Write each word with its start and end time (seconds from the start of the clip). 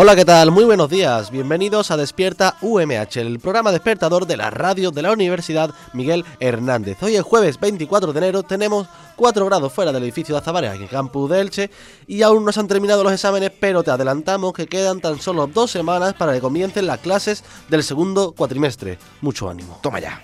Hola, 0.00 0.14
¿qué 0.14 0.24
tal? 0.24 0.52
Muy 0.52 0.62
buenos 0.62 0.88
días. 0.88 1.32
Bienvenidos 1.32 1.90
a 1.90 1.96
Despierta 1.96 2.56
UMH, 2.62 3.16
el 3.16 3.40
programa 3.40 3.72
despertador 3.72 4.28
de 4.28 4.36
la 4.36 4.48
radio 4.48 4.92
de 4.92 5.02
la 5.02 5.10
Universidad 5.10 5.74
Miguel 5.92 6.24
Hernández. 6.38 7.02
Hoy 7.02 7.16
es 7.16 7.22
jueves 7.22 7.58
24 7.58 8.12
de 8.12 8.18
enero, 8.18 8.44
tenemos 8.44 8.86
4 9.16 9.44
grados 9.44 9.72
fuera 9.72 9.90
del 9.90 10.04
edificio 10.04 10.36
de 10.36 10.38
Azabares, 10.38 10.74
en 10.74 10.86
Campus 10.86 11.28
de 11.28 11.40
Elche, 11.40 11.70
y 12.06 12.22
aún 12.22 12.44
no 12.44 12.52
se 12.52 12.60
han 12.60 12.68
terminado 12.68 13.02
los 13.02 13.12
exámenes, 13.12 13.50
pero 13.58 13.82
te 13.82 13.90
adelantamos 13.90 14.52
que 14.52 14.68
quedan 14.68 15.00
tan 15.00 15.20
solo 15.20 15.48
dos 15.48 15.72
semanas 15.72 16.14
para 16.14 16.32
que 16.32 16.40
comiencen 16.40 16.86
las 16.86 17.00
clases 17.00 17.42
del 17.68 17.82
segundo 17.82 18.30
cuatrimestre. 18.36 19.00
Mucho 19.20 19.50
ánimo. 19.50 19.80
Toma 19.82 19.98
ya. 19.98 20.22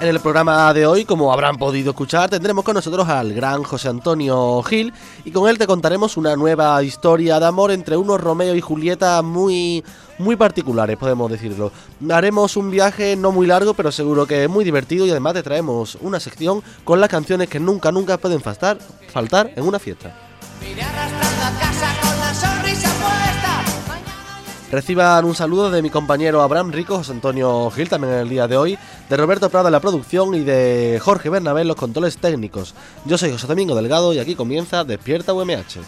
En 0.00 0.06
el 0.06 0.20
programa 0.20 0.72
de 0.72 0.86
hoy, 0.86 1.04
como 1.04 1.32
habrán 1.32 1.56
podido 1.56 1.90
escuchar, 1.90 2.30
tendremos 2.30 2.64
con 2.64 2.74
nosotros 2.74 3.08
al 3.08 3.34
gran 3.34 3.64
José 3.64 3.88
Antonio 3.88 4.62
Gil 4.62 4.92
y 5.24 5.32
con 5.32 5.50
él 5.50 5.58
te 5.58 5.66
contaremos 5.66 6.16
una 6.16 6.36
nueva 6.36 6.80
historia 6.84 7.40
de 7.40 7.46
amor 7.46 7.72
entre 7.72 7.96
unos 7.96 8.20
Romeo 8.20 8.54
y 8.54 8.60
Julieta 8.60 9.20
muy 9.22 9.84
muy 10.18 10.36
particulares, 10.36 10.96
podemos 10.96 11.28
decirlo. 11.28 11.72
Haremos 12.10 12.56
un 12.56 12.70
viaje 12.70 13.16
no 13.16 13.32
muy 13.32 13.48
largo, 13.48 13.74
pero 13.74 13.90
seguro 13.90 14.24
que 14.24 14.46
muy 14.46 14.64
divertido 14.64 15.04
y 15.04 15.10
además 15.10 15.34
te 15.34 15.42
traemos 15.42 15.98
una 16.00 16.20
sección 16.20 16.62
con 16.84 17.00
las 17.00 17.10
canciones 17.10 17.48
que 17.48 17.58
nunca 17.58 17.90
nunca 17.90 18.18
pueden 18.18 18.40
faltar, 18.40 18.78
en 19.56 19.64
una 19.64 19.80
fiesta. 19.80 20.14
Reciban 24.70 25.24
un 25.24 25.34
saludo 25.34 25.70
de 25.70 25.80
mi 25.80 25.88
compañero 25.88 26.42
Abraham 26.42 26.72
Rico, 26.72 26.96
José 26.96 27.12
Antonio 27.12 27.70
Gil, 27.70 27.88
también 27.88 28.12
en 28.12 28.20
el 28.20 28.28
día 28.28 28.46
de 28.46 28.58
hoy, 28.58 28.78
de 29.08 29.16
Roberto 29.16 29.48
Prada 29.48 29.68
en 29.68 29.72
la 29.72 29.80
producción 29.80 30.34
y 30.34 30.40
de 30.40 31.00
Jorge 31.02 31.30
Bernabé 31.30 31.62
en 31.62 31.68
los 31.68 31.76
controles 31.76 32.18
técnicos. 32.18 32.74
Yo 33.06 33.16
soy 33.16 33.32
José 33.32 33.46
Domingo 33.46 33.74
Delgado 33.74 34.12
y 34.12 34.18
aquí 34.18 34.34
comienza 34.34 34.84
Despierta 34.84 35.32
UMH. 35.32 35.80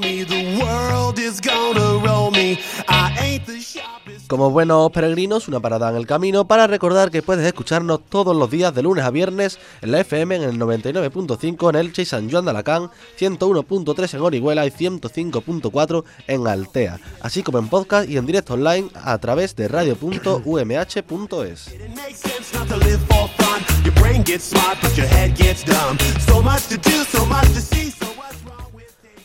Me 0.00 0.24
the 0.24 0.58
world 0.60 1.18
is 1.18 1.40
gonna 1.40 2.00
roll 2.04 2.30
me. 2.30 2.58
I 2.88 3.16
ain't 3.20 3.46
the 3.46 3.60
sharpest. 3.60 4.03
Como 4.34 4.50
buenos 4.50 4.90
peregrinos, 4.90 5.46
una 5.46 5.60
parada 5.60 5.90
en 5.90 5.94
el 5.94 6.08
camino 6.08 6.48
para 6.48 6.66
recordar 6.66 7.12
que 7.12 7.22
puedes 7.22 7.46
escucharnos 7.46 8.00
todos 8.08 8.34
los 8.34 8.50
días 8.50 8.74
de 8.74 8.82
lunes 8.82 9.04
a 9.04 9.12
viernes 9.12 9.60
en 9.80 9.92
la 9.92 10.00
FM 10.00 10.34
en 10.34 10.42
el 10.42 10.58
99.5 10.58 11.70
en 11.70 11.76
Elche 11.76 12.02
y 12.02 12.04
San 12.04 12.28
Juan 12.28 12.44
de 12.44 12.50
Alacán, 12.50 12.90
101.3 13.16 14.14
en 14.14 14.20
Orihuela 14.20 14.66
y 14.66 14.70
105.4 14.70 16.04
en 16.26 16.48
Altea, 16.48 16.98
así 17.20 17.44
como 17.44 17.60
en 17.60 17.68
podcast 17.68 18.10
y 18.10 18.16
en 18.16 18.26
directo 18.26 18.54
online 18.54 18.88
a 18.94 19.16
través 19.18 19.54
de 19.54 19.68
radio.umh.es. 19.68 21.70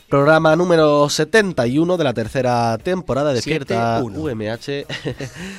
Programa 0.10 0.56
número 0.56 1.08
71 1.08 1.96
de 1.96 2.04
la 2.04 2.16
tercera 2.16 2.80
temporada 2.80 3.30
de 3.30 3.36
Despierta 3.36 4.00
71. 4.00 4.20
UMH 4.20 4.88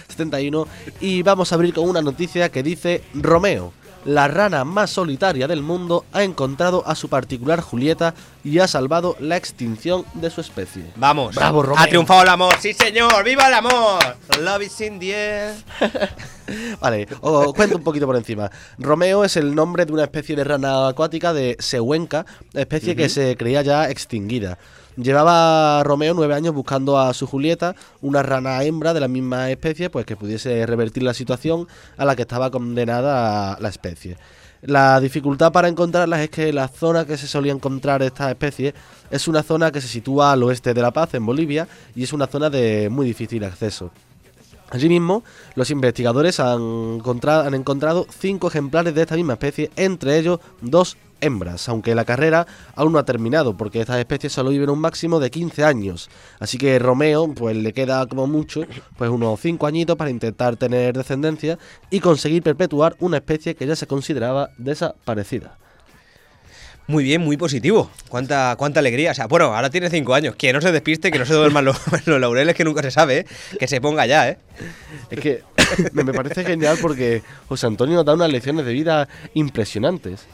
71 0.09 0.67
y 1.01 1.23
vamos 1.23 1.53
a 1.53 1.55
abrir 1.55 1.73
con 1.73 1.89
una 1.89 2.03
noticia 2.03 2.49
que 2.49 2.65
dice 2.65 3.05
Romeo, 3.15 3.73
la 4.05 4.29
rana 4.29 4.65
más 4.65 4.91
solitaria 4.91 5.47
del 5.47 5.63
mundo, 5.63 6.05
ha 6.13 6.23
encontrado 6.23 6.83
a 6.87 6.95
su 6.95 7.09
particular 7.09 7.61
Julieta 7.61 8.15
y 8.45 8.59
ha 8.59 8.69
salvado 8.69 9.17
la 9.21 9.37
extinción 9.37 10.05
de 10.15 10.31
su 10.31 10.41
especie. 10.41 10.85
Vamos. 10.97 11.37
Bravo, 11.37 11.63
Romeo. 11.63 11.83
Ha 11.83 11.87
triunfado 11.87 12.23
el 12.23 12.29
amor. 12.29 12.55
Sí, 12.59 12.73
señor. 12.73 13.25
¡Viva 13.25 13.49
el 13.49 13.55
amor! 13.55 14.17
Love 14.41 14.63
is 14.63 14.81
in 14.81 14.99
the 14.99 15.15
air. 15.15 15.55
Vale, 16.81 17.07
os 17.21 17.53
cuento 17.55 17.77
un 17.77 17.85
poquito 17.85 18.07
por 18.07 18.17
encima. 18.17 18.51
Romeo 18.79 19.25
es 19.25 19.37
el 19.37 19.55
nombre 19.55 19.87
de 19.87 19.93
una 19.93 20.05
especie 20.05 20.35
de 20.35 20.45
rana 20.45 20.89
acuática 20.89 21.33
de 21.33 21.57
Sehuenca, 21.59 22.27
especie 22.55 22.97
que 22.97 23.09
se 23.09 23.37
creía 23.37 23.63
ya 23.63 23.89
extinguida. 23.89 24.59
Llevaba 24.97 25.83
Romeo 25.85 26.15
nueve 26.15 26.35
años 26.35 26.53
buscando 26.53 26.99
a 26.99 27.15
su 27.15 27.27
Julieta, 27.27 27.77
una 28.03 28.23
rana 28.23 28.63
hembra 28.65 28.93
de 28.93 29.01
la 29.01 29.09
misma 29.09 29.51
especie, 29.51 29.89
pues 29.89 30.05
que 30.05 30.17
pudiese 30.17 30.67
revertir 30.67 31.03
la 31.03 31.15
situación 31.15 31.69
a 31.97 32.05
la 32.05 32.17
que 32.17 32.23
estaba 32.23 32.51
condenada 32.51 33.57
la 33.61 33.69
especie. 33.69 34.17
La 34.63 35.01
dificultad 35.01 35.53
para 35.53 35.69
encontrarlas 35.69 36.21
es 36.21 36.29
que 36.29 36.53
la 36.53 36.69
zona 36.69 37.07
que 37.07 37.17
se 37.17 37.27
solía 37.27 37.53
encontrar 37.53 38.03
esta 38.03 38.31
especie 38.31 38.75
es 39.11 39.27
una 39.27 39.43
zona 39.43 39.71
que 39.71 39.81
se 39.81 39.89
sitúa 39.89 40.33
al 40.33 40.43
oeste 40.43 40.75
de 40.75 40.83
La 40.83 40.91
Paz, 40.91 41.15
en 41.15 41.25
Bolivia, 41.25 41.67
y 41.95 42.03
es 42.03 42.13
una 42.13 42.27
zona 42.27 42.51
de 42.51 42.91
muy 42.91 43.07
difícil 43.07 43.43
acceso. 43.45 43.91
Asimismo, 44.69 45.25
los 45.55 45.71
investigadores 45.71 46.41
han, 46.41 46.97
encontrado, 46.97 47.45
han 47.45 47.55
encontrado 47.55 48.07
cinco 48.11 48.49
ejemplares 48.49 48.95
de 48.95 49.03
esta 49.03 49.17
misma 49.17 49.33
especie, 49.33 49.71
entre 49.77 50.19
ellos 50.19 50.41
dos 50.61 50.97
hembras, 51.21 51.69
aunque 51.69 51.95
la 51.95 52.05
carrera 52.05 52.47
aún 52.75 52.93
no 52.93 52.99
ha 52.99 53.05
terminado, 53.05 53.57
porque 53.57 53.81
estas 53.81 53.99
especies 53.99 54.33
solo 54.33 54.51
viven 54.51 54.71
un 54.71 54.79
máximo 54.79 55.21
de 55.21 55.31
15 55.31 55.65
años. 55.65 56.11
Así 56.39 56.59
que 56.59 56.79
Romeo, 56.79 57.33
pues 57.35 57.57
le 57.57 57.73
queda 57.73 58.07
como 58.07 58.27
mucho, 58.27 58.65
pues 58.97 59.11
unos 59.11 59.41
5 59.41 59.67
añitos 59.67 59.97
para 59.97 60.11
intentar 60.11 60.57
tener 60.57 60.97
descendencia 60.97 61.59
y 61.91 62.01
conseguir 62.01 62.43
perpetuar 62.43 62.97
una 63.01 63.19
especie 63.19 63.55
que 63.55 63.67
ya 63.67 63.77
se 63.77 63.87
consideraba 63.87 64.51
desaparecida. 64.59 65.57
Muy 66.91 67.05
bien, 67.05 67.21
muy 67.21 67.37
positivo. 67.37 67.89
Cuánta, 68.09 68.57
cuánta 68.59 68.81
alegría. 68.81 69.13
O 69.13 69.15
sea, 69.15 69.29
bueno, 69.29 69.55
ahora 69.55 69.71
tiene 69.71 69.89
cinco 69.91 70.13
años. 70.13 70.35
Que 70.35 70.53
no 70.53 70.61
se 70.61 70.73
despiste, 70.73 71.13
que 71.13 71.21
no 71.21 71.25
se 71.25 71.35
duerman 71.35 71.65
los, 71.65 71.77
los 72.07 72.21
laureles, 72.21 72.57
que 72.57 72.65
nunca 72.65 72.83
se 72.83 72.91
sabe, 72.91 73.19
¿eh? 73.19 73.27
Que 73.61 73.69
se 73.69 73.81
ponga 73.81 74.07
ya, 74.07 74.29
¿eh? 74.29 74.39
Es 75.09 75.21
que 75.21 75.45
me 75.93 76.03
me 76.03 76.13
parece 76.13 76.45
genial 76.45 76.79
porque 76.83 77.23
José 77.49 77.69
Antonio 77.69 77.95
nos 77.95 78.05
da 78.05 78.15
unas 78.15 78.33
lecciones 78.33 78.67
de 78.67 78.73
vida 78.73 79.09
impresionantes. 79.35 80.27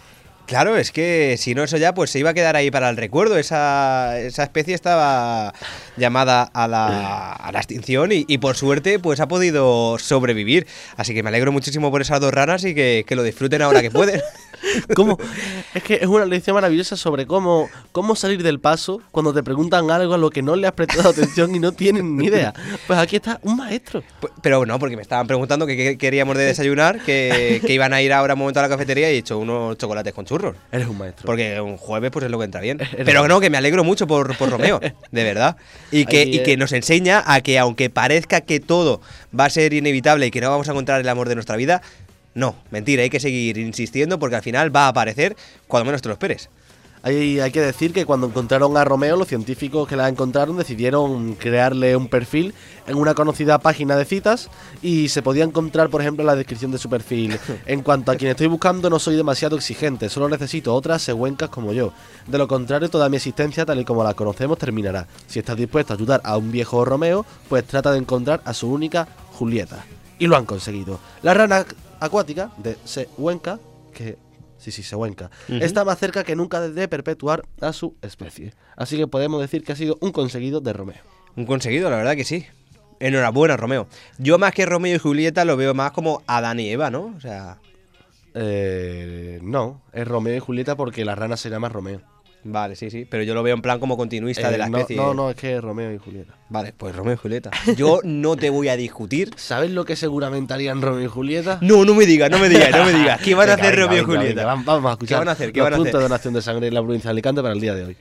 Claro, 0.47 0.77
es 0.77 0.93
que 0.93 1.37
si 1.39 1.55
no 1.55 1.65
eso 1.65 1.77
ya, 1.77 1.93
pues 1.93 2.11
se 2.11 2.21
iba 2.21 2.31
a 2.31 2.34
quedar 2.34 2.55
ahí 2.55 2.71
para 2.71 2.89
el 2.89 2.97
recuerdo. 2.97 3.37
Esa, 3.37 4.19
esa 4.21 4.45
especie 4.45 4.75
estaba 4.75 5.53
llamada 5.97 6.45
a 6.45 6.69
la, 6.69 7.33
a 7.33 7.51
la 7.51 7.59
extinción 7.59 8.11
y, 8.12 8.39
por 8.39 8.57
suerte 8.57 8.99
pues 8.99 9.19
ha 9.21 9.27
podido 9.27 9.99
sobrevivir. 9.99 10.67
Así 10.97 11.15
que 11.15 11.23
me 11.23 11.31
alegro 11.31 11.51
muchísimo 11.51 11.91
por 11.91 12.01
esas 12.01 12.21
dos 12.21 12.33
ranas 12.33 12.65
y 12.65 12.75
que 12.75 13.05
lo 13.11 13.25
disfruten 13.25 13.62
ahora 13.62 13.83
que 13.83 13.91
pueden. 13.91 14.21
¿Cómo? 14.94 15.19
Es 15.75 15.82
que 15.82 15.94
es 15.94 16.06
una 16.06 16.25
lección 16.25 16.54
maravillosa 16.54 16.97
sobre 16.97 17.27
cómo, 17.27 17.69
cómo 17.93 18.16
salir 18.16 18.43
del 18.43 18.60
paso 18.60 19.00
cuando 19.10 19.32
te 19.34 19.43
preguntan 19.43 19.91
algo 19.91 20.15
a 20.15 20.19
lo 20.19 20.31
que 20.31 20.43
no 20.43 20.56
le 20.56 20.66
has 20.66 20.72
prestado 20.72 21.10
atención 21.10 21.54
y 21.54 21.59
no 21.59 21.72
tienen 21.72 22.16
ni 22.16 22.27
idea. 22.27 22.53
Pues 22.87 22.99
aquí 22.99 23.16
está 23.16 23.38
un 23.43 23.56
maestro. 23.56 24.03
P- 24.21 24.28
Pero 24.43 24.65
no, 24.66 24.78
porque 24.78 24.97
me 24.97 25.03
estaban 25.03 25.27
preguntando 25.27 25.66
que 25.66 25.77
qué 25.77 25.99
queríamos 25.99 26.37
de 26.37 26.44
desayunar, 26.44 27.00
que, 27.04 27.60
que 27.65 27.72
iban 27.72 27.93
a 27.93 28.03
ir 28.03 28.12
ahora 28.12 28.34
un 28.34 28.41
momento 28.41 28.60
a 28.60 28.62
la 28.65 28.69
cafetería 28.69 29.10
y 29.10 29.16
he 29.16 29.19
hecho 29.19 29.38
unos 29.38 29.77
chocolates 29.78 30.12
con 30.15 30.25
churros. 30.25 30.56
Eres 30.72 30.87
un 30.88 30.98
maestro. 30.98 31.27
Porque 31.27 31.60
un 31.60 31.77
jueves 31.77 32.10
pues 32.10 32.25
es 32.25 32.31
lo 32.31 32.38
que 32.38 32.44
entra 32.44 32.60
bien. 32.60 32.81
Eres- 32.93 33.04
Pero 33.04 33.27
no, 33.28 33.41
que 33.41 33.50
me 33.50 33.59
alegro 33.59 33.84
mucho 33.84 34.06
por, 34.06 34.37
por 34.37 34.50
Romeo, 34.50 34.81
de 34.81 35.25
verdad. 35.25 35.56
Y 35.91 36.06
que, 36.06 36.21
Ahí, 36.21 36.37
y 36.37 36.43
que 36.43 36.56
nos 36.56 36.72
enseña 36.72 37.22
a 37.27 37.41
que 37.41 37.59
aunque 37.59 37.91
parezca 37.91 38.41
que 38.41 38.60
todo 38.60 39.00
va 39.38 39.44
a 39.47 39.50
ser 39.50 39.72
inevitable 39.75 40.27
y 40.27 40.31
que 40.31 40.41
no 40.41 40.50
vamos 40.50 40.69
a 40.69 40.72
encontrar 40.72 41.00
el 41.00 41.09
amor 41.09 41.28
de 41.28 41.34
nuestra 41.34 41.57
vida, 41.57 41.83
no, 42.36 42.54
mentira, 42.71 43.03
hay 43.03 43.09
que 43.09 43.18
seguir 43.18 43.56
insistiendo 43.56 44.18
porque 44.18 44.36
al 44.36 44.42
final 44.42 44.74
va 44.74 44.84
a 44.84 44.88
aparecer 44.88 45.34
cuando 45.66 45.86
menos 45.86 46.03
te 46.03 46.09
lo 46.09 46.12
esperes. 46.12 46.50
Hay, 47.03 47.41
hay 47.41 47.50
que 47.50 47.62
decir 47.62 47.94
que 47.94 48.04
cuando 48.04 48.27
encontraron 48.27 48.77
a 48.77 48.84
Romeo, 48.84 49.16
los 49.16 49.28
científicos 49.28 49.88
que 49.88 49.97
la 49.97 50.06
encontraron 50.06 50.59
decidieron 50.59 51.34
crearle 51.36 51.97
un 51.97 52.09
perfil 52.09 52.53
en 52.86 52.98
una 52.98 53.15
conocida 53.15 53.59
página 53.59 53.97
de 53.97 54.04
citas 54.04 54.50
y 54.83 55.09
se 55.09 55.22
podía 55.22 55.44
encontrar, 55.44 55.88
por 55.88 56.03
ejemplo, 56.03 56.24
en 56.24 56.27
la 56.27 56.36
descripción 56.36 56.71
de 56.72 56.78
su 56.78 56.91
perfil. 56.91 57.38
En 57.66 57.80
cuanto 57.80 58.12
a 58.12 58.16
quien 58.16 58.33
estoy 58.33 58.48
buscando, 58.48 58.91
no 58.91 58.98
soy 58.98 59.16
demasiado 59.16 59.56
exigente, 59.56 60.10
solo 60.10 60.28
necesito 60.28 60.74
otras 60.74 61.00
següencas 61.00 61.48
como 61.48 61.72
yo. 61.72 61.94
De 62.27 62.36
lo 62.36 62.47
contrario, 62.47 62.91
toda 62.91 63.09
mi 63.09 63.16
existencia, 63.16 63.65
tal 63.65 63.80
y 63.80 63.84
como 63.86 64.04
la 64.04 64.12
conocemos, 64.12 64.59
terminará. 64.59 65.06
Si 65.27 65.38
estás 65.38 65.56
dispuesto 65.56 65.94
a 65.94 65.97
ayudar 65.97 66.21
a 66.22 66.36
un 66.36 66.53
viejo 66.53 66.84
Romeo, 66.84 67.24
pues 67.48 67.65
trata 67.65 67.92
de 67.92 67.98
encontrar 67.98 68.42
a 68.44 68.53
su 68.53 68.71
única 68.71 69.09
Julieta. 69.33 69.86
Y 70.18 70.27
lo 70.27 70.36
han 70.36 70.47
conseguido. 70.47 70.98
La 71.22 71.34
rana 71.34 71.66
acuática 72.01 72.51
de 72.59 72.77
Sehuenca, 72.84 73.59
que 73.93 74.16
Sí, 74.59 74.72
sí, 74.72 74.83
Sehuenca. 74.83 75.31
Está 75.48 75.84
más 75.84 75.98
cerca 75.98 76.25
que 76.25 76.34
nunca 76.34 76.60
de 76.60 76.89
perpetuar 76.89 77.43
a 77.60 77.72
su 77.72 77.95
especie. 78.01 78.54
Así 78.75 78.97
que 78.97 79.07
podemos 79.07 79.41
decir 79.41 79.63
que 79.63 79.72
ha 79.72 79.77
sido 79.77 79.98
un 80.01 80.13
conseguido 80.13 80.60
de 80.60 80.72
Romeo. 80.72 81.03
Un 81.37 81.45
conseguido, 81.45 81.91
la 81.91 81.98
verdad 81.98 82.16
que 82.16 82.25
sí. 82.25 82.47
Enhorabuena, 82.98 83.59
Romeo. 83.59 83.87
Yo 84.19 84.39
más 84.39 84.53
que 84.54 84.65
Romeo 84.65 84.97
y 84.97 84.98
Julieta 84.98 85.45
lo 85.45 85.59
veo 85.59 85.75
más 85.75 85.93
como 85.93 86.22
Adán 86.27 86.59
y 86.59 86.71
Eva, 86.71 86.91
¿no? 86.91 87.13
O 87.16 87.21
sea, 87.21 87.59
Eh, 88.39 89.39
no, 89.43 89.83
es 89.93 90.07
Romeo 90.07 90.37
y 90.37 90.41
Julieta 90.41 90.77
porque 90.77 91.04
la 91.04 91.15
rana 91.15 91.37
se 91.37 91.48
llama 91.48 91.69
Romeo. 91.69 92.03
Vale, 92.44 92.77
sí, 92.77 92.91
sí. 92.91 93.06
Pero 93.10 93.22
yo 93.22 93.34
lo 93.34 93.42
veo 93.42 93.54
en 93.54 93.62
plan 93.62 93.78
como 93.80 93.97
continuista 93.97 94.48
Eh, 94.48 94.53
de 94.53 94.59
la 94.59 94.68
no, 94.68 94.78
especie. 94.78 94.97
no, 94.97 95.15
no, 95.15 95.30
es 95.30 95.36
que 95.36 95.56
es 95.56 95.62
Romeo 95.62 95.92
y 95.92 95.98
Julieta. 95.98 96.34
Vale, 96.48 96.72
pues 96.77 96.94
Romeo 96.94 97.15
y 97.15 97.16
Julieta. 97.16 97.50
Yo 97.77 98.00
no 98.04 98.36
te 98.36 98.50
voy 98.50 98.68
a 98.68 98.77
discutir. 98.77 99.30
¿Sabes 99.36 99.71
lo 99.71 99.84
que 99.84 99.97
seguramente 99.97 100.54
harían 100.54 100.80
Romeo 100.83 101.04
y 101.04 101.09
Julieta? 101.09 101.59
No, 101.60 101.84
no 101.84 101.94
me 101.94 102.06
digas, 102.06 102.30
no 102.30 102.38
me 102.38 102.48
digas, 102.48 102.71
no 102.71 102.84
me 102.84 102.92
digas. 102.92 103.21
¿Qué 103.21 103.34
van 103.34 103.50
a 103.50 103.54
hacer 103.54 103.74
venga, 103.74 103.86
Romeo 103.86 104.03
y 104.03 104.04
Julieta? 104.04 104.47
venga, 104.47 104.62
vamos 104.65 104.91
a 104.91 104.92
escuchar 104.92 105.09
¿Qué 105.16 105.18
van 105.18 105.28
a 105.28 105.33
hacer? 105.33 105.53
¿Qué 105.53 105.59
los 105.60 105.65
van 105.66 105.72
a 105.74 105.77
puntos 105.77 105.91
hacer? 105.94 106.00
de 106.00 106.09
donación 106.09 106.34
de 106.34 106.42
sangre 106.42 106.68
en 106.68 106.74
la 106.74 106.83
provincia 106.83 107.09
de 107.09 107.12
Alicante 107.12 107.42
para 107.42 107.54
el 107.54 107.60
día 107.60 107.74
de 107.74 107.84
hoy. 107.84 107.97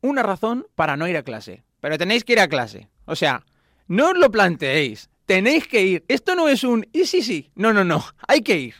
Una 0.00 0.22
razón 0.22 0.66
para 0.74 0.96
no 0.96 1.08
ir 1.08 1.16
a 1.16 1.22
clase. 1.22 1.64
Pero 1.80 1.98
tenéis 1.98 2.24
que 2.24 2.34
ir 2.34 2.40
a 2.40 2.48
clase. 2.48 2.88
O 3.04 3.16
sea, 3.16 3.44
no 3.88 4.10
os 4.10 4.18
lo 4.18 4.30
planteéis. 4.30 5.10
Tenéis 5.26 5.66
que 5.66 5.82
ir. 5.82 6.04
Esto 6.08 6.34
no 6.34 6.48
es 6.48 6.64
un 6.64 6.86
y 6.92 7.04
sí, 7.04 7.22
sí. 7.22 7.50
No, 7.54 7.72
no, 7.72 7.84
no. 7.84 8.04
Hay 8.28 8.42
que 8.42 8.58
ir. 8.58 8.74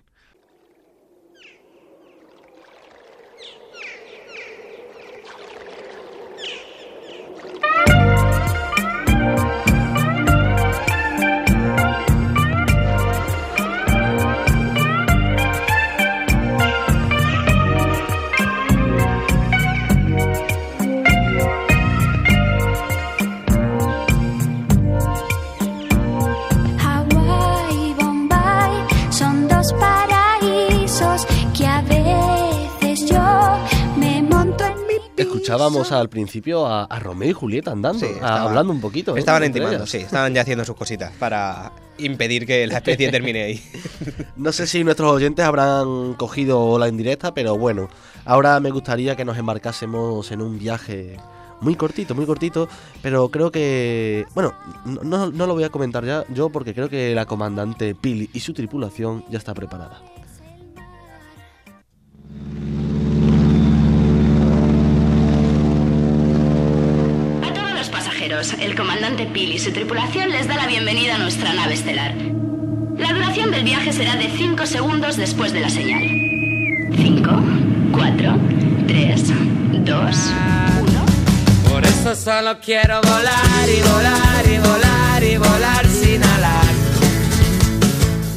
Escuchábamos 35.56 35.92
al 35.92 36.08
principio 36.08 36.66
a, 36.66 36.84
a 36.84 36.98
Romeo 36.98 37.30
y 37.30 37.32
Julieta 37.32 37.70
andando, 37.72 38.00
Sí, 38.00 38.06
a- 38.06 38.08
estaban- 38.14 38.42
hablando 38.48 38.72
un 38.72 38.80
poquito. 38.80 39.16
¿eh? 39.16 39.20
Estaban 39.20 39.44
entre 39.44 39.62
intimando, 39.62 39.86
sí, 39.86 39.98
estaban 39.98 40.34
ya 40.34 40.42
haciendo 40.42 40.64
sus 40.64 40.76
cositas 40.76 41.12
para 41.18 41.72
impedir 41.98 42.46
que 42.46 42.66
la 42.66 42.76
especie 42.78 43.10
termine 43.10 43.42
ahí. 43.42 43.62
No 44.36 44.52
sé 44.52 44.66
si 44.66 44.84
nuestros 44.84 45.10
oyentes 45.12 45.44
habrán 45.44 46.14
cogido 46.14 46.78
la 46.78 46.88
indirecta, 46.88 47.32
pero 47.34 47.56
bueno, 47.56 47.88
ahora 48.24 48.60
me 48.60 48.70
gustaría 48.70 49.16
que 49.16 49.24
nos 49.24 49.38
embarcásemos 49.38 50.30
en 50.30 50.42
un 50.42 50.58
viaje 50.58 51.16
muy 51.62 51.74
cortito, 51.74 52.14
muy 52.14 52.26
cortito, 52.26 52.68
pero 53.02 53.30
creo 53.30 53.50
que... 53.50 54.26
Bueno, 54.34 54.52
no, 54.84 55.02
no- 55.02 55.30
no 55.30 55.46
lo 55.46 55.54
voy 55.54 55.64
a 55.64 55.70
comentar 55.70 56.04
ya 56.04 56.24
yo 56.28 56.50
porque 56.50 56.74
creo 56.74 56.88
que 56.90 57.14
la 57.14 57.24
comandante 57.24 57.94
Pili 57.94 58.28
y 58.34 58.40
su 58.40 58.52
tripulación 58.52 59.24
ya 59.30 59.38
está 59.38 59.54
preparada. 59.54 60.02
Pasajeros, 68.36 68.52
el 68.60 68.74
comandante 68.74 69.26
Pil 69.26 69.52
y 69.52 69.58
su 69.58 69.72
tripulación 69.72 70.30
les 70.30 70.48
da 70.48 70.56
la 70.56 70.66
bienvenida 70.66 71.16
a 71.16 71.18
nuestra 71.18 71.52
nave 71.54 71.74
estelar. 71.74 72.14
La 72.96 73.12
duración 73.12 73.50
del 73.50 73.64
viaje 73.64 73.92
será 73.92 74.16
de 74.16 74.28
5 74.28 74.66
segundos 74.66 75.16
después 75.16 75.52
de 75.52 75.60
la 75.60 75.70
señal. 75.70 76.02
5, 76.96 77.30
4, 77.92 78.36
3, 78.86 79.22
2, 79.84 80.32
1. 80.80 81.70
Por 81.70 81.84
eso 81.84 82.14
solo 82.14 82.58
quiero 82.60 83.00
volar 83.02 83.68
y 83.68 83.82
volar 83.82 84.46
y 84.46 84.58
volar 84.58 85.22
y 85.22 85.36
volar 85.36 85.86
sin 85.86 86.22
alar. 86.22 86.64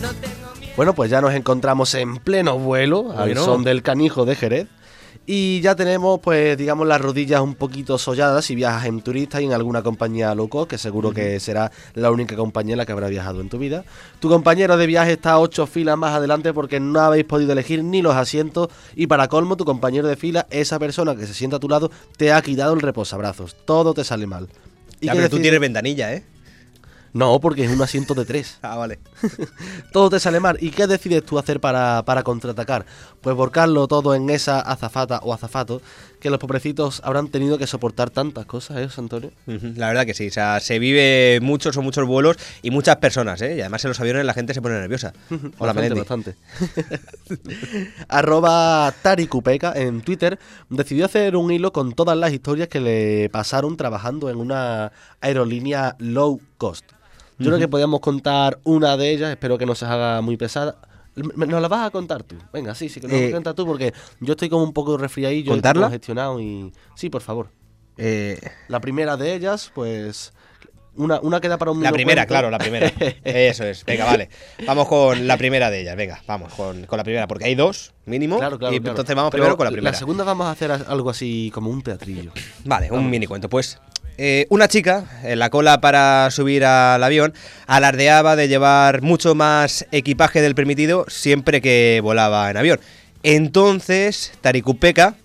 No 0.01 0.09
tengo 0.09 0.55
miedo. 0.59 0.73
Bueno, 0.75 0.93
pues 0.93 1.09
ya 1.09 1.21
nos 1.21 1.33
encontramos 1.33 1.93
en 1.95 2.17
pleno 2.17 2.57
vuelo, 2.57 3.13
al 3.17 3.35
son 3.37 3.63
del 3.63 3.81
canijo 3.81 4.25
de 4.25 4.35
Jerez. 4.35 4.67
Y 5.31 5.61
ya 5.61 5.75
tenemos, 5.75 6.19
pues, 6.21 6.57
digamos, 6.57 6.87
las 6.87 6.99
rodillas 6.99 7.39
un 7.41 7.53
poquito 7.53 7.99
solladas 7.99 8.45
si 8.45 8.55
viajas 8.55 8.87
en 8.87 8.99
turista 9.01 9.39
y 9.39 9.45
en 9.45 9.53
alguna 9.53 9.83
compañía 9.83 10.33
loco, 10.33 10.67
que 10.67 10.79
seguro 10.79 11.11
que 11.11 11.39
será 11.39 11.71
la 11.93 12.09
única 12.09 12.35
compañía 12.35 12.73
en 12.73 12.79
la 12.79 12.87
que 12.87 12.93
habrá 12.93 13.09
viajado 13.09 13.39
en 13.39 13.47
tu 13.47 13.59
vida. 13.59 13.85
Tu 14.19 14.27
compañero 14.27 14.75
de 14.75 14.87
viaje 14.87 15.11
está 15.11 15.37
ocho 15.37 15.67
filas 15.67 15.99
más 15.99 16.15
adelante 16.15 16.51
porque 16.51 16.79
no 16.79 16.99
habéis 17.01 17.25
podido 17.25 17.51
elegir 17.51 17.83
ni 17.83 18.01
los 18.01 18.15
asientos. 18.15 18.69
Y 18.95 19.05
para 19.05 19.27
colmo, 19.27 19.55
tu 19.55 19.65
compañero 19.65 20.07
de 20.07 20.15
fila, 20.15 20.47
esa 20.49 20.79
persona 20.79 21.15
que 21.15 21.27
se 21.27 21.35
sienta 21.35 21.57
a 21.57 21.59
tu 21.59 21.69
lado, 21.69 21.91
te 22.17 22.33
ha 22.33 22.41
quitado 22.41 22.73
el 22.73 22.81
reposabrazos. 22.81 23.55
Todo 23.65 23.93
te 23.93 24.03
sale 24.03 24.25
mal. 24.25 24.47
¿Y 24.99 25.05
Ya, 25.05 25.13
pero 25.13 25.29
tú 25.29 25.37
tienes 25.37 25.59
ventanilla, 25.59 26.11
¿eh? 26.11 26.23
No, 27.13 27.39
porque 27.39 27.65
es 27.65 27.71
un 27.71 27.81
asiento 27.81 28.13
de 28.13 28.25
tres. 28.25 28.57
Ah, 28.69 28.75
vale. 28.75 28.99
Todo 29.93 30.11
te 30.11 30.19
sale 30.19 30.39
mal. 30.39 30.57
¿Y 30.61 30.69
qué 30.69 30.85
decides 30.85 31.25
tú 31.25 31.39
hacer 31.39 31.59
para, 31.59 32.03
para 32.05 32.21
contraatacar? 32.21 32.85
Pues 33.21 33.35
volcarlo 33.35 33.87
todo 33.87 34.13
en 34.13 34.29
esa 34.29 34.59
azafata 34.59 35.19
o 35.23 35.33
azafato 35.33 35.81
que 36.19 36.29
los 36.29 36.39
pobrecitos 36.39 37.01
habrán 37.03 37.29
tenido 37.29 37.57
que 37.57 37.65
soportar 37.65 38.09
tantas 38.09 38.45
cosas, 38.45 38.77
¿eh, 38.77 38.99
Antonio? 38.99 39.31
La 39.45 39.87
verdad 39.87 40.05
que 40.05 40.13
sí, 40.13 40.27
o 40.27 40.31
sea, 40.31 40.59
se 40.59 40.77
vive 40.77 41.39
muchos 41.41 41.75
o 41.77 41.81
muchos 41.81 42.05
vuelos 42.05 42.37
y 42.61 42.71
muchas 42.71 42.97
personas, 42.97 43.41
¿eh? 43.41 43.55
Y 43.57 43.61
además 43.61 43.83
en 43.85 43.89
los 43.89 43.99
aviones 43.99 44.25
la 44.25 44.33
gente 44.33 44.53
se 44.53 44.61
pone 44.61 44.75
nerviosa. 44.75 45.13
Hola, 45.57 45.73
bastante, 45.73 45.99
bastante. 45.99 46.35
Arroba 48.09 48.93
Tarikupeca 49.01 49.73
en 49.75 50.01
Twitter 50.01 50.37
decidió 50.69 51.05
hacer 51.05 51.35
un 51.35 51.51
hilo 51.51 51.71
con 51.71 51.93
todas 51.93 52.17
las 52.17 52.33
historias 52.33 52.67
que 52.67 52.81
le 52.81 53.29
pasaron 53.29 53.77
trabajando 53.77 54.29
en 54.29 54.37
una 54.37 54.91
aerolínea 55.21 55.95
low 55.99 56.39
cost. 56.57 56.98
Yo 57.39 57.45
creo 57.47 57.57
que 57.59 57.67
podíamos 57.67 57.99
contar 58.01 58.59
una 58.63 58.97
de 58.97 59.11
ellas, 59.11 59.31
espero 59.31 59.57
que 59.57 59.65
no 59.65 59.75
se 59.75 59.85
haga 59.85 60.21
muy 60.21 60.37
pesada. 60.37 60.75
¿Nos 61.15 61.61
la 61.61 61.67
vas 61.67 61.87
a 61.87 61.89
contar 61.91 62.23
tú? 62.23 62.35
Venga, 62.53 62.75
sí, 62.75 62.87
sí, 62.89 63.01
que 63.01 63.07
nos 63.07 63.15
Eh, 63.17 63.25
la 63.25 63.31
cuentas 63.31 63.55
tú 63.55 63.65
porque 63.65 63.93
yo 64.21 64.33
estoy 64.33 64.47
como 64.49 64.63
un 64.63 64.73
poco 64.73 64.97
resfriadillo 64.97 65.51
¿Contarla? 65.51 65.89
gestionado 65.89 66.39
y... 66.39 66.71
Sí, 66.95 67.09
por 67.09 67.21
favor. 67.21 67.49
Eh, 67.97 68.39
La 68.69 68.79
primera 68.79 69.17
de 69.17 69.33
ellas, 69.35 69.71
pues... 69.73 70.31
Una, 70.95 71.19
una 71.21 71.39
queda 71.39 71.57
para 71.57 71.71
un 71.71 71.81
la 71.81 71.91
primera, 71.93 72.23
cuento. 72.23 72.27
claro, 72.33 72.49
la 72.51 72.57
primera. 72.57 72.87
Eso 73.23 73.63
es. 73.63 73.85
Venga, 73.85 74.03
vale. 74.03 74.29
Vamos 74.65 74.85
con 74.87 75.27
la 75.27 75.37
primera 75.37 75.69
de 75.69 75.81
ellas. 75.81 75.95
Venga, 75.95 76.21
vamos 76.27 76.53
con, 76.53 76.85
con 76.87 76.97
la 76.97 77.03
primera, 77.05 77.25
porque 77.25 77.45
hay 77.45 77.55
dos, 77.55 77.93
mínimo. 78.05 78.37
Claro, 78.37 78.59
claro, 78.59 78.73
y 78.75 78.79
claro. 78.79 78.91
entonces 78.91 79.15
vamos 79.15 79.31
Pero 79.31 79.43
primero 79.43 79.55
con 79.57 79.65
la 79.65 79.71
primera. 79.71 79.97
segunda 79.97 80.25
vamos 80.25 80.47
a 80.47 80.51
hacer 80.51 80.71
algo 80.71 81.09
así 81.09 81.51
como 81.53 81.69
un 81.69 81.81
teatrillo. 81.83 82.31
Vale, 82.65 82.91
un 82.91 83.09
mini 83.09 83.27
cuento. 83.27 83.47
Pues 83.47 83.79
eh, 84.21 84.47
una 84.49 84.67
chica 84.67 85.05
en 85.23 85.39
la 85.39 85.49
cola 85.49 85.79
para 85.79 86.29
subir 86.29 86.65
al 86.65 87.01
avión 87.01 87.33
alardeaba 87.67 88.35
de 88.35 88.49
llevar 88.49 89.01
mucho 89.01 89.33
más 89.33 89.87
equipaje 89.93 90.41
del 90.41 90.55
permitido 90.55 91.05
siempre 91.07 91.61
que 91.61 92.01
volaba 92.03 92.51
en 92.51 92.57
avión. 92.57 92.81
Entonces, 93.23 94.33
Tarikupeca 94.41 95.15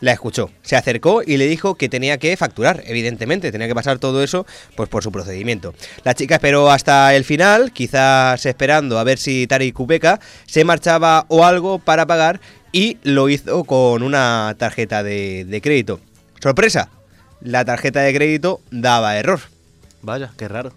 la 0.00 0.10
escuchó, 0.10 0.50
se 0.62 0.74
acercó 0.74 1.22
y 1.24 1.36
le 1.36 1.46
dijo 1.46 1.76
que 1.76 1.88
tenía 1.88 2.18
que 2.18 2.36
facturar, 2.36 2.82
evidentemente, 2.86 3.52
tenía 3.52 3.68
que 3.68 3.74
pasar 3.76 4.00
todo 4.00 4.24
eso 4.24 4.46
pues 4.74 4.88
por 4.88 5.04
su 5.04 5.12
procedimiento. 5.12 5.72
La 6.02 6.14
chica 6.14 6.34
esperó 6.34 6.72
hasta 6.72 7.14
el 7.14 7.22
final, 7.22 7.70
quizás 7.72 8.44
esperando 8.46 8.98
a 8.98 9.04
ver 9.04 9.18
si 9.18 9.46
Tarikupeca 9.46 10.18
se 10.46 10.64
marchaba 10.64 11.24
o 11.28 11.44
algo 11.44 11.78
para 11.78 12.04
pagar 12.04 12.40
y 12.72 12.98
lo 13.04 13.28
hizo 13.28 13.62
con 13.62 14.02
una 14.02 14.56
tarjeta 14.58 15.04
de, 15.04 15.44
de 15.44 15.60
crédito. 15.60 16.00
Sorpresa, 16.40 16.90
la 17.44 17.64
tarjeta 17.64 18.00
de 18.00 18.14
crédito 18.14 18.60
daba 18.70 19.16
error. 19.16 19.40
Vaya, 20.02 20.30
qué 20.36 20.48
raro. 20.48 20.72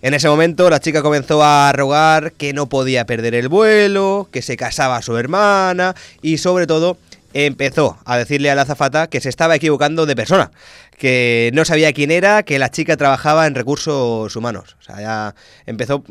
En 0.00 0.14
ese 0.14 0.28
momento 0.28 0.70
la 0.70 0.78
chica 0.78 1.02
comenzó 1.02 1.42
a 1.42 1.72
rogar 1.72 2.32
que 2.32 2.52
no 2.52 2.68
podía 2.68 3.04
perder 3.04 3.34
el 3.34 3.48
vuelo, 3.48 4.28
que 4.30 4.42
se 4.42 4.56
casaba 4.56 5.02
su 5.02 5.16
hermana 5.16 5.96
y 6.22 6.38
sobre 6.38 6.68
todo 6.68 6.96
empezó 7.32 7.98
a 8.04 8.16
decirle 8.16 8.50
a 8.50 8.54
la 8.54 8.62
azafata 8.62 9.06
que 9.08 9.20
se 9.20 9.28
estaba 9.28 9.54
equivocando 9.56 10.06
de 10.06 10.16
persona, 10.16 10.50
que 10.96 11.50
no 11.54 11.64
sabía 11.64 11.92
quién 11.92 12.10
era, 12.10 12.42
que 12.42 12.58
la 12.58 12.70
chica 12.70 12.96
trabajaba 12.96 13.46
en 13.46 13.54
recursos 13.54 14.34
humanos. 14.34 14.76
O 14.80 14.82
sea, 14.82 15.00
ya 15.00 15.34
empezó 15.66 16.02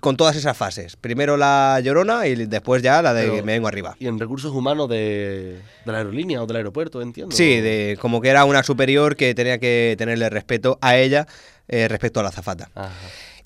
con 0.00 0.16
todas 0.16 0.36
esas 0.36 0.56
fases. 0.56 0.96
Primero 0.96 1.36
la 1.36 1.80
llorona 1.82 2.26
y 2.26 2.34
después 2.46 2.82
ya 2.82 3.00
la 3.02 3.14
de 3.14 3.22
Pero- 3.22 3.34
que 3.36 3.42
me 3.42 3.52
vengo 3.52 3.68
arriba. 3.68 3.96
Y 3.98 4.06
en 4.06 4.18
recursos 4.18 4.52
humanos 4.52 4.88
de, 4.88 5.60
de 5.84 5.92
la 5.92 5.98
aerolínea 5.98 6.42
o 6.42 6.46
del 6.46 6.56
aeropuerto, 6.56 7.00
entiendo. 7.02 7.34
Sí, 7.34 7.60
de 7.60 7.96
como 8.00 8.20
que 8.20 8.28
era 8.28 8.44
una 8.44 8.62
superior 8.62 9.16
que 9.16 9.34
tenía 9.34 9.58
que 9.58 9.94
tenerle 9.96 10.28
respeto 10.28 10.78
a 10.80 10.96
ella 10.96 11.26
eh, 11.68 11.88
respecto 11.88 12.20
a 12.20 12.22
la 12.22 12.28
azafata. 12.30 12.70
Ajá. 12.74 12.90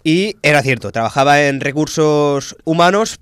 Y 0.05 0.37
era 0.43 0.63
cierto, 0.63 0.91
trabajaba 0.93 1.43
en 1.43 1.61
recursos 1.61 2.57
humanos, 2.65 3.19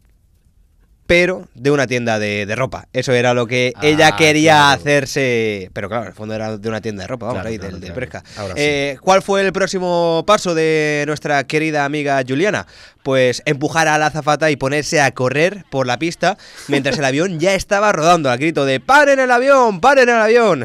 pero 1.07 1.47
de 1.55 1.71
una 1.71 1.87
tienda 1.87 2.19
de, 2.19 2.47
de 2.47 2.57
ropa. 2.57 2.89
Eso 2.93 3.13
era 3.13 3.33
lo 3.35 3.47
que 3.47 3.73
Ah, 3.77 3.81
ella 3.85 4.17
quería 4.17 4.55
claro. 4.55 4.81
hacerse. 4.81 5.71
Pero 5.73 5.89
claro, 5.89 6.03
en 6.05 6.09
el 6.09 6.15
fondo 6.15 6.35
era 6.35 6.57
de 6.57 6.69
una 6.69 6.81
tienda 6.81 7.03
de 7.03 7.07
ropa, 7.09 7.27
vamos, 7.27 7.37
Claro, 7.43 7.49
ahí, 7.51 7.59
claro, 7.59 7.79
del. 7.79 7.93
Presca. 7.93 8.23
Ahora 8.37 8.55
sí. 8.55 8.61
Eh, 8.63 8.99
¿Cuál 9.01 9.23
fue 9.23 9.41
el 9.43 9.53
próximo 9.53 10.25
paso 10.27 10.55
de 10.55 11.05
nuestra 11.07 11.45
querida 11.45 11.85
amiga 11.85 12.23
Juliana? 12.27 12.67
Pues 13.07 13.41
empujar 13.47 13.87
a 13.87 13.99
la 13.99 14.07
azafata 14.07 14.51
y 14.51 14.57
ponerse 14.57 15.01
a 15.01 15.13
correr 15.13 15.65
por 15.71 15.87
la 15.87 15.97
pista 15.97 16.37
mientras 16.67 16.99
el 16.99 17.05
avión 17.05 17.39
ya 17.39 17.55
estaba 17.55 17.93
rodando 17.93 18.31
al 18.31 18.39
grito 18.39 18.65
de 18.65 18.81
¡Paren 18.81 19.21
el 19.21 19.31
avión! 19.31 19.81
¡Paren 19.81 20.09
el 20.09 20.17
avión! 20.17 20.65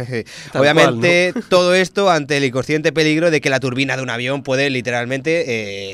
Tal 0.51 0.59
Obviamente, 0.59 1.35
todo 1.49 1.75
esto 1.75 2.09
ante 2.09 2.37
el 2.37 2.45
inconsciente 2.45 2.91
peligro 2.91 3.29
de 3.29 3.41
que 3.41 3.51
la 3.51 3.59
turbina 3.59 3.95
de 3.95 4.01
un 4.01 4.09
avión 4.09 4.41
puede 4.41 4.71
literalmente 4.71 5.43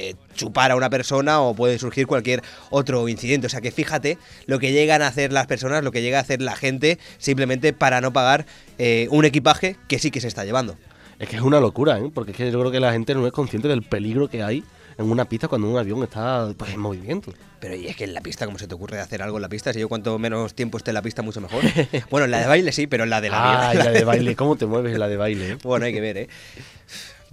eh, 0.09 0.15
chupar 0.35 0.71
a 0.71 0.77
una 0.77 0.89
persona 0.89 1.41
o 1.41 1.53
puede 1.53 1.77
surgir 1.79 2.07
cualquier 2.07 2.41
otro 2.69 3.09
incidente. 3.09 3.47
O 3.47 3.49
sea 3.49 3.59
que 3.59 3.71
fíjate 3.71 4.17
lo 4.45 4.57
que 4.57 4.71
llegan 4.71 5.01
a 5.01 5.07
hacer 5.07 5.33
las 5.33 5.47
personas, 5.47 5.83
lo 5.83 5.91
que 5.91 6.01
llega 6.01 6.17
a 6.17 6.21
hacer 6.21 6.41
la 6.41 6.55
gente 6.55 6.97
simplemente 7.17 7.73
para 7.73 7.99
no 7.99 8.13
pagar 8.13 8.45
eh, 8.77 9.09
un 9.11 9.25
equipaje 9.25 9.75
que 9.89 9.99
sí 9.99 10.11
que 10.11 10.21
se 10.21 10.29
está 10.29 10.45
llevando. 10.45 10.77
Es 11.19 11.27
que 11.27 11.35
es 11.35 11.41
una 11.41 11.59
locura, 11.59 11.99
¿eh? 11.99 12.09
Porque 12.13 12.31
es 12.31 12.37
que 12.37 12.49
yo 12.49 12.57
creo 12.57 12.71
que 12.71 12.79
la 12.79 12.93
gente 12.93 13.15
no 13.15 13.27
es 13.27 13.33
consciente 13.33 13.67
del 13.67 13.83
peligro 13.83 14.29
que 14.29 14.43
hay 14.43 14.63
en 14.97 15.11
una 15.11 15.25
pista 15.25 15.47
cuando 15.47 15.69
un 15.69 15.77
avión 15.77 16.01
está 16.03 16.51
pues, 16.57 16.73
en 16.73 16.79
movimiento. 16.79 17.33
Pero 17.59 17.75
y 17.75 17.87
es 17.87 17.95
que 17.95 18.03
en 18.05 18.13
la 18.13 18.21
pista, 18.21 18.45
¿cómo 18.45 18.57
se 18.57 18.67
te 18.67 18.75
ocurre 18.75 18.99
hacer 18.99 19.21
algo 19.21 19.37
en 19.37 19.41
la 19.43 19.49
pista? 19.49 19.73
Si 19.73 19.79
yo 19.79 19.89
cuanto 19.89 20.17
menos 20.19 20.53
tiempo 20.53 20.77
esté 20.77 20.91
en 20.91 20.95
la 20.95 21.01
pista, 21.01 21.21
mucho 21.21 21.41
mejor. 21.41 21.63
Bueno, 22.09 22.25
en 22.25 22.31
la 22.31 22.39
de 22.39 22.47
baile 22.47 22.71
sí, 22.71 22.87
pero 22.87 23.03
en 23.03 23.09
la 23.09 23.21
de 23.21 23.29
la 23.29 23.69
Ah, 23.69 23.73
la 23.73 23.91
de 23.91 24.03
baile. 24.05 24.35
¿Cómo 24.35 24.55
te 24.55 24.65
mueves 24.65 24.93
en 24.93 24.99
la 24.99 25.07
de 25.07 25.17
baile? 25.17 25.51
eh? 25.51 25.57
Bueno, 25.63 25.85
hay 25.85 25.93
que 25.93 26.01
ver, 26.01 26.17
¿eh? 26.17 26.29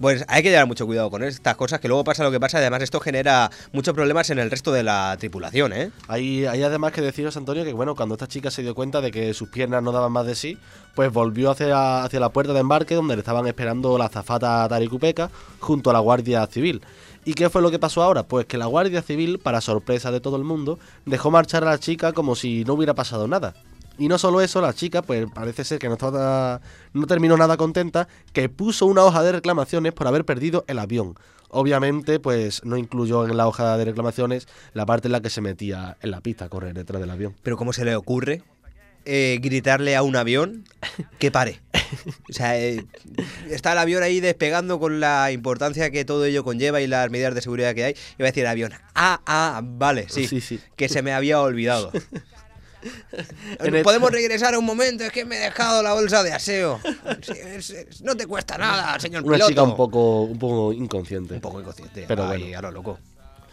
Pues 0.01 0.25
hay 0.29 0.43
que 0.43 0.51
llevar 0.51 0.67
mucho 0.67 0.87
cuidado 0.87 1.11
con 1.11 1.23
estas 1.23 1.55
cosas, 1.57 1.79
que 1.81 1.89
luego 1.89 2.03
pasa 2.03 2.25
lo 2.25 2.31
que 2.33 2.41
pasa. 2.41 2.59
Además, 2.59 2.83
esto 2.83 3.01
genera 3.01 3.51
muchos 3.73 3.95
problemas 3.95 4.29
en 4.31 4.39
el 4.39 4.51
resto 4.51 4.73
de 4.73 4.83
la 4.83 5.17
tripulación, 5.19 5.73
¿eh? 5.73 5.91
Hay, 6.09 6.47
hay 6.47 6.63
además 6.63 6.93
que 6.93 7.01
deciros, 7.01 7.37
Antonio, 7.37 7.65
que 7.65 7.73
bueno, 7.73 7.95
cuando 7.95 8.17
esta 8.17 8.27
chica 8.27 8.51
se 8.51 8.63
dio 8.63 8.75
cuenta 8.75 9.01
de 9.01 9.13
que 9.13 9.35
sus 9.35 9.49
piernas 9.49 9.83
no 9.83 9.93
daban 9.93 10.11
más 10.11 10.27
de 10.27 10.35
sí, 10.35 10.59
pues 10.95 11.13
volvió 11.13 11.51
hacia, 11.51 12.03
hacia 12.03 12.19
la 12.19 12.31
puerta 12.31 12.53
de 12.53 12.61
embarque 12.61 12.95
donde 12.95 13.15
le 13.15 13.21
estaban 13.21 13.47
esperando 13.47 13.97
la 13.97 14.07
azafata 14.07 14.69
Tarikupeca 14.69 15.31
junto 15.61 15.91
a 15.91 15.93
la 15.93 16.01
Guardia 16.01 16.47
Civil. 16.47 16.83
¿Y 17.25 17.35
qué 17.35 17.49
fue 17.49 17.63
lo 17.63 17.71
que 17.71 17.79
pasó 17.79 18.03
ahora? 18.03 18.25
Pues 18.25 18.47
que 18.47 18.59
la 18.59 18.67
Guardia 18.67 19.01
Civil, 19.01 19.39
para 19.39 19.61
sorpresa 19.61 20.11
de 20.11 20.21
todo 20.21 20.37
el 20.37 20.45
mundo, 20.45 20.79
dejó 21.07 21.31
marchar 21.31 21.63
a 21.63 21.71
la 21.71 21.79
chica 21.79 22.13
como 22.13 22.35
si 22.35 22.65
no 22.65 22.75
hubiera 22.75 22.95
pasado 22.95 23.29
nada. 23.29 23.55
Y 23.99 24.09
no 24.09 24.19
solo 24.19 24.41
eso, 24.41 24.61
la 24.61 24.73
chica, 24.73 25.03
pues 25.03 25.27
parece 25.33 25.65
ser 25.65 25.79
que 25.79 25.89
no, 25.89 25.95
estaba, 25.95 26.61
no 26.93 27.07
terminó 27.07 27.37
nada 27.37 27.57
contenta, 27.57 28.09
que 28.33 28.49
puso 28.49 28.87
una 28.87 29.05
hoja 29.05 29.23
de 29.23 29.33
reclamaciones 29.33 29.93
por 29.93 30.07
haber 30.09 30.25
perdido 30.25 30.65
el 30.67 30.79
avión. 30.81 31.15
Obviamente, 31.51 32.19
pues 32.19 32.65
no 32.65 32.77
incluyó 32.77 33.25
en 33.29 33.37
la 33.37 33.47
hoja 33.47 33.77
de 33.77 33.85
reclamaciones 33.85 34.49
la 34.73 34.87
parte 34.87 35.07
en 35.07 35.13
la 35.13 35.21
que 35.21 35.31
se 35.31 35.41
metía 35.41 35.97
en 36.03 36.11
la 36.11 36.21
pista 36.21 36.47
a 36.47 36.49
correr 36.49 36.75
detrás 36.75 37.01
del 37.01 37.11
avión. 37.11 37.37
Pero 37.45 37.57
¿cómo 37.57 37.73
se 37.73 37.85
le 37.85 37.95
ocurre 37.95 38.43
eh, 39.05 39.39
gritarle 39.41 39.95
a 39.95 40.03
un 40.03 40.17
avión 40.17 40.65
que 41.21 41.31
pare? 41.31 41.61
O 42.29 42.33
sea, 42.33 42.59
eh, 42.59 42.85
está 43.49 43.71
el 43.73 43.79
avión 43.79 44.03
ahí 44.03 44.19
despegando 44.19 44.81
con 44.81 44.99
la 44.99 45.31
importancia 45.31 45.91
que 45.91 46.05
todo 46.05 46.25
ello 46.25 46.43
conlleva 46.43 46.81
y 46.81 46.89
las 46.89 47.09
medidas 47.11 47.37
de 47.37 47.43
seguridad 47.43 47.73
que 47.73 47.85
hay. 47.85 47.93
Y 48.19 48.23
va 48.23 48.29
a 48.29 48.33
decir 48.33 48.43
el 48.43 48.51
avión, 48.51 48.73
ah, 48.97 49.21
ah, 49.25 49.61
vale, 49.63 50.07
sí, 50.09 50.27
Sí, 50.27 50.41
sí. 50.41 50.59
que 50.75 50.89
se 50.89 51.03
me 51.03 51.13
había 51.13 51.41
olvidado. 51.41 51.93
Podemos 53.83 54.11
regresar 54.11 54.57
un 54.57 54.65
momento, 54.65 55.05
es 55.05 55.13
que 55.13 55.25
me 55.25 55.37
he 55.37 55.41
dejado 55.41 55.83
la 55.83 55.93
bolsa 55.95 56.23
de 56.23 56.33
aseo. 56.33 56.81
Sí, 57.23 57.33
es- 57.33 57.71
es- 57.71 58.01
no 58.03 58.17
te 58.17 58.27
cuesta 58.27 58.59
nada, 58.59 58.99
señor 59.01 59.23
Una 59.25 59.35
piloto. 59.35 59.49
chica 59.51 59.63
un 59.63 59.77
poco, 59.77 60.23
un 60.23 60.39
poco 60.39 60.73
inconsciente. 60.73 61.35
Un 61.35 61.41
poco 61.41 61.61
inconsciente. 61.61 62.05
Pero 62.07 62.27
Ay, 62.29 62.43
bueno. 62.43 62.59
a 62.59 62.63
lo 62.63 62.71
loco. 62.71 62.99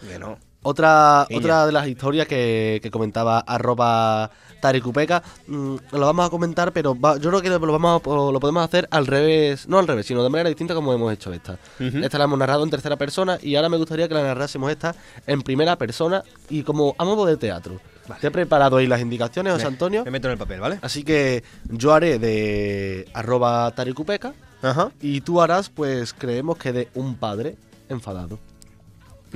Que 0.08 0.18
no. 0.20 0.38
Otra, 0.64 1.26
Ella. 1.30 1.40
otra 1.40 1.66
de 1.66 1.72
las 1.72 1.88
historias 1.88 2.28
que, 2.28 2.80
que 2.84 2.92
comentaba 2.92 3.40
arroba 3.40 4.30
Tarikupeca, 4.62 5.24
mm, 5.48 5.76
lo 5.92 6.00
vamos 6.06 6.28
a 6.28 6.30
comentar, 6.30 6.72
pero 6.72 7.00
va- 7.00 7.18
yo 7.18 7.30
creo 7.32 7.42
que 7.42 7.50
lo, 7.50 7.60
vamos 7.72 8.00
a- 8.06 8.32
lo 8.32 8.40
podemos 8.40 8.64
hacer 8.64 8.88
al 8.92 9.08
revés, 9.08 9.68
no 9.68 9.80
al 9.80 9.88
revés, 9.88 10.06
sino 10.06 10.22
de 10.22 10.30
manera 10.30 10.50
distinta 10.50 10.76
como 10.76 10.94
hemos 10.94 11.12
hecho 11.12 11.34
esta. 11.34 11.58
Esta 11.80 12.20
la 12.20 12.26
hemos 12.26 12.38
narrado 12.38 12.64
en 12.64 12.70
tercera 12.70 12.96
persona 12.96 13.40
y 13.42 13.56
ahora 13.56 13.70
me 13.70 13.78
gustaría 13.78 14.08
que 14.08 14.14
la 14.14 14.22
narrásemos 14.22 14.70
esta 14.70 14.94
en 15.26 15.42
primera 15.42 15.78
persona 15.78 16.24
y 16.50 16.62
como 16.62 16.94
a 17.00 17.06
modo 17.06 17.26
de 17.26 17.38
teatro. 17.38 17.80
Te 18.20 18.28
he 18.28 18.32
preparado 18.32 18.78
ahí 18.78 18.88
las 18.88 19.02
indicaciones, 19.02 19.54
José 19.54 19.68
Antonio. 19.68 20.04
Me 20.04 20.12
meto 20.12 20.28
en 20.28 20.34
el 20.34 20.38
papel, 20.38 20.60
¿vale? 20.60 20.80
Así 20.82 21.04
que 21.04 21.44
yo 21.70 21.94
haré 21.94 22.20
de 22.20 23.08
arroba 23.14 23.72
Tarikupeca 23.72 24.34
Ajá. 24.62 24.92
y 25.02 25.22
tú 25.22 25.42
harás, 25.42 25.70
pues 25.70 26.14
creemos 26.14 26.58
que 26.58 26.72
de 26.72 26.90
un 26.96 27.16
padre 27.16 27.56
enfadado. 27.90 28.40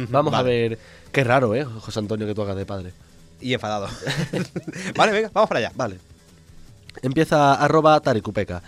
Vamos 0.10 0.34
a 0.34 0.42
ver, 0.42 0.78
qué 1.12 1.24
raro, 1.24 1.56
¿eh, 1.56 1.64
José 1.64 2.00
Antonio, 2.00 2.28
que 2.28 2.36
tú 2.36 2.42
hagas 2.42 2.58
de 2.58 2.66
padre. 2.66 2.92
Y 3.40 3.54
enfadado. 3.54 3.88
vale, 4.96 5.12
venga, 5.12 5.30
vamos 5.34 5.48
para 5.48 5.60
allá. 5.60 5.72
Vale. 5.76 6.00
Empieza 7.02 7.54
arroba 7.54 8.00
Tarikupeca. 8.00 8.62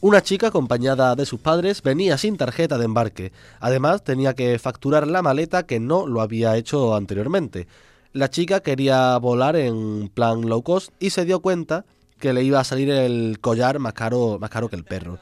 Una 0.00 0.22
chica 0.22 0.48
acompañada 0.48 1.16
de 1.16 1.24
sus 1.24 1.40
padres 1.40 1.80
venía 1.80 2.18
sin 2.18 2.36
tarjeta 2.36 2.76
de 2.76 2.84
embarque. 2.84 3.32
Además, 3.60 4.04
tenía 4.04 4.34
que 4.34 4.58
facturar 4.58 5.06
la 5.06 5.22
maleta 5.22 5.64
que 5.64 5.80
no 5.80 6.06
lo 6.06 6.20
había 6.20 6.56
hecho 6.56 6.94
anteriormente. 6.94 7.66
La 8.14 8.30
chica 8.30 8.60
quería 8.60 9.18
volar 9.18 9.56
en 9.56 10.08
plan 10.08 10.42
low 10.48 10.62
cost 10.62 10.92
y 11.00 11.10
se 11.10 11.24
dio 11.24 11.40
cuenta 11.40 11.84
que 12.20 12.32
le 12.32 12.44
iba 12.44 12.60
a 12.60 12.64
salir 12.64 12.88
el 12.88 13.38
collar 13.40 13.80
más 13.80 13.92
caro, 13.92 14.38
más 14.40 14.50
caro 14.50 14.68
que 14.68 14.76
el 14.76 14.84
perro. 14.84 15.18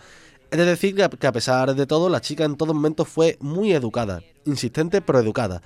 Es 0.50 0.58
de 0.58 0.66
decir 0.66 0.94
que 0.94 1.02
a- 1.02 1.32
pesar 1.32 1.74
de 1.74 1.86
todo, 1.86 2.10
la 2.10 2.20
chica 2.20 2.44
en 2.44 2.56
todo 2.56 2.74
momento 2.74 3.06
fue 3.06 3.38
muy 3.40 3.72
educada, 3.72 4.20
insistente 4.44 5.00
pero 5.00 5.18
educada. 5.20 5.62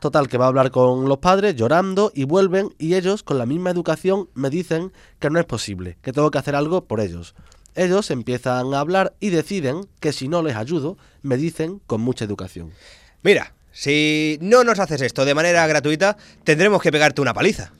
Total, 0.00 0.26
que 0.28 0.38
va 0.38 0.46
a 0.46 0.48
hablar 0.48 0.70
con 0.70 1.06
los 1.06 1.18
padres 1.18 1.54
llorando 1.54 2.10
y 2.14 2.24
vuelven 2.24 2.70
y 2.78 2.94
ellos 2.94 3.22
con 3.22 3.36
la 3.36 3.44
misma 3.44 3.68
educación 3.70 4.30
me 4.32 4.48
dicen 4.48 4.90
que 5.18 5.28
no 5.28 5.38
es 5.38 5.44
posible, 5.44 5.98
que 6.00 6.14
tengo 6.14 6.30
que 6.30 6.38
hacer 6.38 6.56
algo 6.56 6.86
por 6.86 7.00
ellos. 7.00 7.34
Ellos 7.74 8.10
empiezan 8.10 8.72
a 8.72 8.80
hablar 8.80 9.14
y 9.20 9.28
deciden 9.28 9.86
que 10.00 10.14
si 10.14 10.28
no 10.28 10.42
les 10.42 10.56
ayudo, 10.56 10.96
me 11.20 11.36
dicen 11.36 11.82
con 11.86 12.00
mucha 12.00 12.24
educación. 12.24 12.70
Mira, 13.22 13.52
si 13.72 14.38
no 14.40 14.64
nos 14.64 14.78
haces 14.78 15.00
esto 15.02 15.24
de 15.24 15.34
manera 15.34 15.66
gratuita, 15.66 16.16
tendremos 16.44 16.82
que 16.82 16.92
pegarte 16.92 17.20
una 17.20 17.34
paliza. 17.34 17.72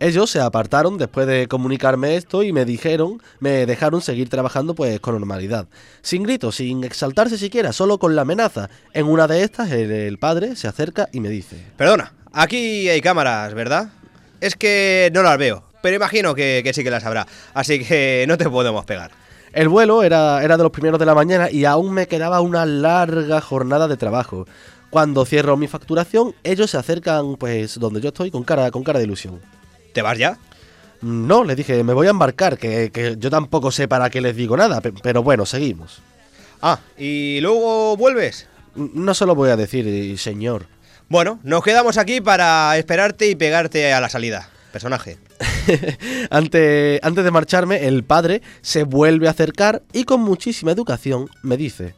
Ellos 0.00 0.30
se 0.30 0.40
apartaron 0.40 0.98
después 0.98 1.28
de 1.28 1.46
comunicarme 1.46 2.16
esto 2.16 2.42
y 2.42 2.52
me 2.52 2.64
dijeron, 2.64 3.22
me 3.38 3.66
dejaron 3.66 4.00
seguir 4.02 4.28
trabajando 4.28 4.74
pues 4.74 4.98
con 4.98 5.14
normalidad. 5.14 5.68
Sin 6.00 6.24
gritos, 6.24 6.56
sin 6.56 6.82
exaltarse 6.82 7.38
siquiera, 7.38 7.72
solo 7.72 7.98
con 7.98 8.16
la 8.16 8.22
amenaza. 8.22 8.68
En 8.94 9.06
una 9.06 9.28
de 9.28 9.44
estas 9.44 9.70
el, 9.70 9.92
el 9.92 10.18
padre 10.18 10.56
se 10.56 10.66
acerca 10.66 11.08
y 11.12 11.20
me 11.20 11.28
dice, 11.28 11.56
Perdona, 11.76 12.14
aquí 12.32 12.88
hay 12.88 13.00
cámaras, 13.00 13.54
¿verdad? 13.54 13.90
Es 14.40 14.56
que 14.56 15.08
no 15.14 15.22
las 15.22 15.38
veo, 15.38 15.62
pero 15.82 15.94
imagino 15.94 16.34
que, 16.34 16.62
que 16.64 16.74
sí 16.74 16.82
que 16.82 16.90
las 16.90 17.04
habrá. 17.04 17.28
Así 17.54 17.84
que 17.84 18.24
no 18.26 18.36
te 18.36 18.50
podemos 18.50 18.84
pegar. 18.84 19.12
El 19.52 19.68
vuelo 19.68 20.02
era, 20.02 20.42
era 20.42 20.56
de 20.56 20.62
los 20.64 20.72
primeros 20.72 20.98
de 20.98 21.06
la 21.06 21.14
mañana 21.14 21.48
y 21.48 21.64
aún 21.64 21.92
me 21.92 22.08
quedaba 22.08 22.40
una 22.40 22.66
larga 22.66 23.40
jornada 23.40 23.86
de 23.86 23.96
trabajo. 23.96 24.46
Cuando 24.92 25.24
cierro 25.24 25.56
mi 25.56 25.68
facturación, 25.68 26.34
ellos 26.44 26.70
se 26.70 26.76
acercan 26.76 27.36
pues 27.36 27.80
donde 27.80 28.02
yo 28.02 28.08
estoy 28.08 28.30
con 28.30 28.44
cara, 28.44 28.70
con 28.70 28.84
cara 28.84 28.98
de 28.98 29.06
ilusión. 29.06 29.40
¿Te 29.94 30.02
vas 30.02 30.18
ya? 30.18 30.36
No, 31.00 31.44
les 31.44 31.56
dije, 31.56 31.82
me 31.82 31.94
voy 31.94 32.08
a 32.08 32.10
embarcar, 32.10 32.58
que, 32.58 32.90
que 32.92 33.16
yo 33.18 33.30
tampoco 33.30 33.70
sé 33.70 33.88
para 33.88 34.10
qué 34.10 34.20
les 34.20 34.36
digo 34.36 34.54
nada, 34.54 34.82
pe- 34.82 34.92
pero 35.02 35.22
bueno, 35.22 35.46
seguimos. 35.46 36.02
Ah, 36.60 36.78
¿y 36.98 37.40
luego 37.40 37.96
vuelves? 37.96 38.48
No 38.74 39.14
se 39.14 39.24
lo 39.24 39.34
voy 39.34 39.48
a 39.48 39.56
decir, 39.56 39.88
eh, 39.88 40.16
señor. 40.18 40.66
Bueno, 41.08 41.40
nos 41.42 41.64
quedamos 41.64 41.96
aquí 41.96 42.20
para 42.20 42.76
esperarte 42.76 43.26
y 43.30 43.34
pegarte 43.34 43.94
a 43.94 44.00
la 44.00 44.10
salida. 44.10 44.50
Personaje. 44.72 45.16
Ante- 46.30 47.00
antes 47.02 47.24
de 47.24 47.30
marcharme, 47.30 47.86
el 47.86 48.04
padre 48.04 48.42
se 48.60 48.84
vuelve 48.84 49.26
a 49.26 49.30
acercar 49.30 49.82
y 49.94 50.04
con 50.04 50.20
muchísima 50.20 50.70
educación 50.72 51.28
me 51.42 51.56
dice, 51.56 51.94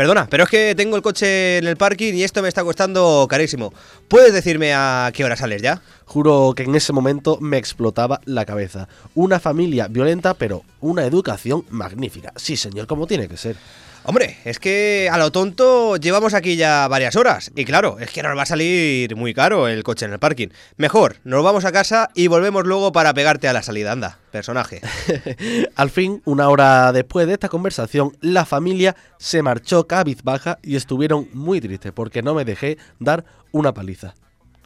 Perdona, 0.00 0.26
pero 0.30 0.44
es 0.44 0.48
que 0.48 0.74
tengo 0.74 0.96
el 0.96 1.02
coche 1.02 1.58
en 1.58 1.66
el 1.66 1.76
parking 1.76 2.14
y 2.14 2.24
esto 2.24 2.40
me 2.40 2.48
está 2.48 2.64
costando 2.64 3.26
carísimo. 3.28 3.70
¿Puedes 4.08 4.32
decirme 4.32 4.72
a 4.72 5.10
qué 5.12 5.26
hora 5.26 5.36
sales 5.36 5.60
ya? 5.60 5.82
Juro 6.06 6.54
que 6.56 6.62
en 6.62 6.74
ese 6.74 6.94
momento 6.94 7.36
me 7.42 7.58
explotaba 7.58 8.22
la 8.24 8.46
cabeza. 8.46 8.88
Una 9.14 9.38
familia 9.40 9.88
violenta, 9.88 10.32
pero 10.32 10.62
una 10.80 11.04
educación 11.04 11.66
magnífica. 11.68 12.32
Sí, 12.36 12.56
señor, 12.56 12.86
como 12.86 13.06
tiene 13.06 13.28
que 13.28 13.36
ser. 13.36 13.56
Hombre, 14.04 14.38
es 14.44 14.58
que 14.58 15.10
a 15.12 15.18
lo 15.18 15.30
tonto 15.30 15.96
llevamos 15.96 16.32
aquí 16.32 16.56
ya 16.56 16.88
varias 16.88 17.16
horas. 17.16 17.52
Y 17.54 17.66
claro, 17.66 17.98
es 17.98 18.10
que 18.10 18.22
nos 18.22 18.36
va 18.36 18.42
a 18.42 18.46
salir 18.46 19.14
muy 19.14 19.34
caro 19.34 19.68
el 19.68 19.82
coche 19.82 20.06
en 20.06 20.12
el 20.12 20.18
parking. 20.18 20.48
Mejor, 20.78 21.16
nos 21.24 21.44
vamos 21.44 21.66
a 21.66 21.72
casa 21.72 22.10
y 22.14 22.26
volvemos 22.26 22.66
luego 22.66 22.92
para 22.92 23.12
pegarte 23.12 23.46
a 23.46 23.52
la 23.52 23.62
salida. 23.62 23.92
Anda, 23.92 24.18
personaje. 24.30 24.80
Al 25.76 25.90
fin, 25.90 26.22
una 26.24 26.48
hora 26.48 26.92
después 26.92 27.26
de 27.26 27.34
esta 27.34 27.50
conversación, 27.50 28.16
la 28.20 28.46
familia 28.46 28.96
se 29.18 29.42
marchó 29.42 29.86
cabizbaja 29.86 30.58
y 30.62 30.76
estuvieron 30.76 31.28
muy 31.34 31.60
tristes 31.60 31.92
porque 31.92 32.22
no 32.22 32.34
me 32.34 32.46
dejé 32.46 32.78
dar 32.98 33.26
una 33.52 33.74
paliza. 33.74 34.14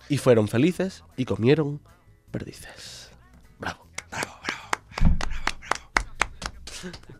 Y 0.08 0.18
fueron 0.18 0.46
felices 0.46 1.02
y 1.16 1.24
comieron 1.24 1.80
perdices. 2.30 3.10
Bravo. 3.58 3.84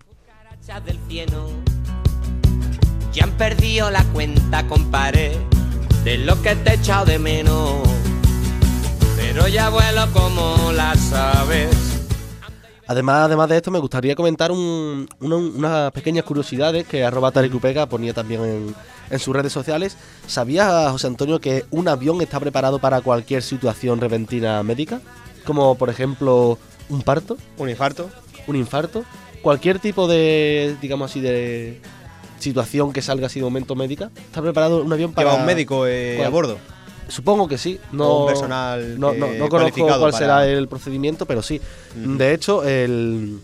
cucarachas 0.07 0.85
del 0.85 0.99
cielo 1.09 1.49
ya 3.15 3.25
han 3.25 3.33
perdido 3.33 3.91
la 3.91 4.03
cuenta, 4.13 4.67
compadre, 4.67 5.33
de 6.05 6.19
lo 6.19 6.41
que 6.43 6.55
te 6.57 6.71
he 6.71 6.75
echado 6.75 7.05
de 7.07 7.19
menos. 7.19 7.81
Pero 9.17 9.49
ya 9.49 9.69
vuelo 9.71 10.07
como 10.13 10.73
las 10.73 11.13
aves. 11.13 11.69
Además, 12.87 13.23
además 13.25 13.49
de 13.49 13.57
esto, 13.57 13.71
me 13.71 13.79
gustaría 13.79 14.15
comentar 14.15 14.53
un- 14.53 15.09
una- 15.21 15.37
unas 15.37 15.93
pequeñas 15.93 16.25
curiosidades 16.25 16.87
que 16.87 17.03
arroba 17.03 17.31
Taricupega 17.31 17.87
ponía 17.87 18.13
también 18.13 18.43
en, 18.45 18.75
en 19.11 19.19
sus 19.19 19.35
redes 19.35 19.53
sociales. 19.53 19.97
¿Sabía, 20.27 20.91
José 20.91 21.07
Antonio, 21.07 21.41
que 21.41 21.65
un 21.71 21.89
avión 21.89 22.21
está 22.21 22.39
preparado 22.41 22.79
para 22.79 23.01
cualquier 23.01 23.43
situación 23.43 24.01
repentina 24.01 24.63
médica? 24.63 25.01
Como, 25.47 25.77
por 25.77 25.89
ejemplo, 25.89 26.59
un 26.91 27.01
parto, 27.01 27.39
Un 27.57 27.71
infarto. 27.71 28.11
un 28.47 28.57
infarto, 28.57 29.05
cualquier 29.41 29.79
tipo 29.79 30.07
de, 30.07 30.77
digamos 30.83 31.11
así, 31.11 31.21
de 31.21 31.81
situación 32.45 32.93
que 32.93 33.03
salga 33.03 33.27
así 33.27 33.41
de 33.41 33.45
momento 33.45 33.75
médica. 33.75 34.11
Está 34.17 34.41
preparado 34.43 34.83
un 34.85 34.93
avión 34.93 35.13
para... 35.13 35.31
Lleva 35.31 35.41
un 35.41 35.47
médico 35.47 35.87
eh, 35.87 36.25
a 36.25 36.29
bordo. 36.29 36.59
Supongo 37.09 37.49
que 37.49 37.59
sí. 37.59 37.79
No, 37.93 38.09
O 38.09 38.21
un 38.23 38.27
personal 38.29 38.99
No, 39.01 39.13
no, 39.13 39.27
no 39.35 39.49
conozco 39.49 39.87
cuál 39.87 40.01
para- 40.01 40.13
será 40.17 40.47
el 40.47 40.69
procedimiento, 40.69 41.27
pero 41.27 41.43
sí. 41.43 41.61
De 41.95 42.33
hecho, 42.33 42.63
el, 42.65 43.41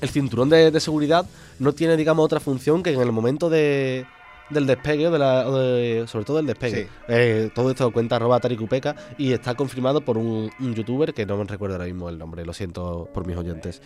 el 0.00 0.08
cinturón 0.08 0.48
de, 0.48 0.70
de 0.70 0.80
seguridad 0.80 1.26
no 1.58 1.72
tiene, 1.72 1.96
digamos, 1.96 2.24
otra 2.24 2.40
función 2.40 2.82
que 2.82 2.92
en 2.92 3.00
el 3.00 3.12
momento 3.12 3.48
de, 3.50 4.06
del 4.50 4.66
despegue, 4.66 5.08
de 5.10 5.18
la, 5.18 5.44
de- 5.50 6.04
sobre 6.08 6.24
todo 6.24 6.38
del 6.38 6.46
despegue. 6.46 6.84
Sí. 6.84 6.88
Eh, 7.08 7.50
todo 7.54 7.70
esto 7.70 7.92
cuenta 7.92 8.16
arroba 8.16 8.40
Taricupeca 8.40 8.96
y 9.18 9.32
está 9.34 9.54
confirmado 9.54 10.00
por 10.00 10.18
un, 10.18 10.50
un 10.58 10.74
youtuber 10.74 11.14
que 11.14 11.26
no 11.26 11.36
me 11.36 11.44
recuerdo 11.44 11.76
ahora 11.76 11.84
mismo 11.86 12.08
el 12.08 12.18
nombre, 12.18 12.44
lo 12.44 12.52
siento 12.54 13.08
por 13.14 13.24
mis 13.26 13.36
oyentes. 13.36 13.82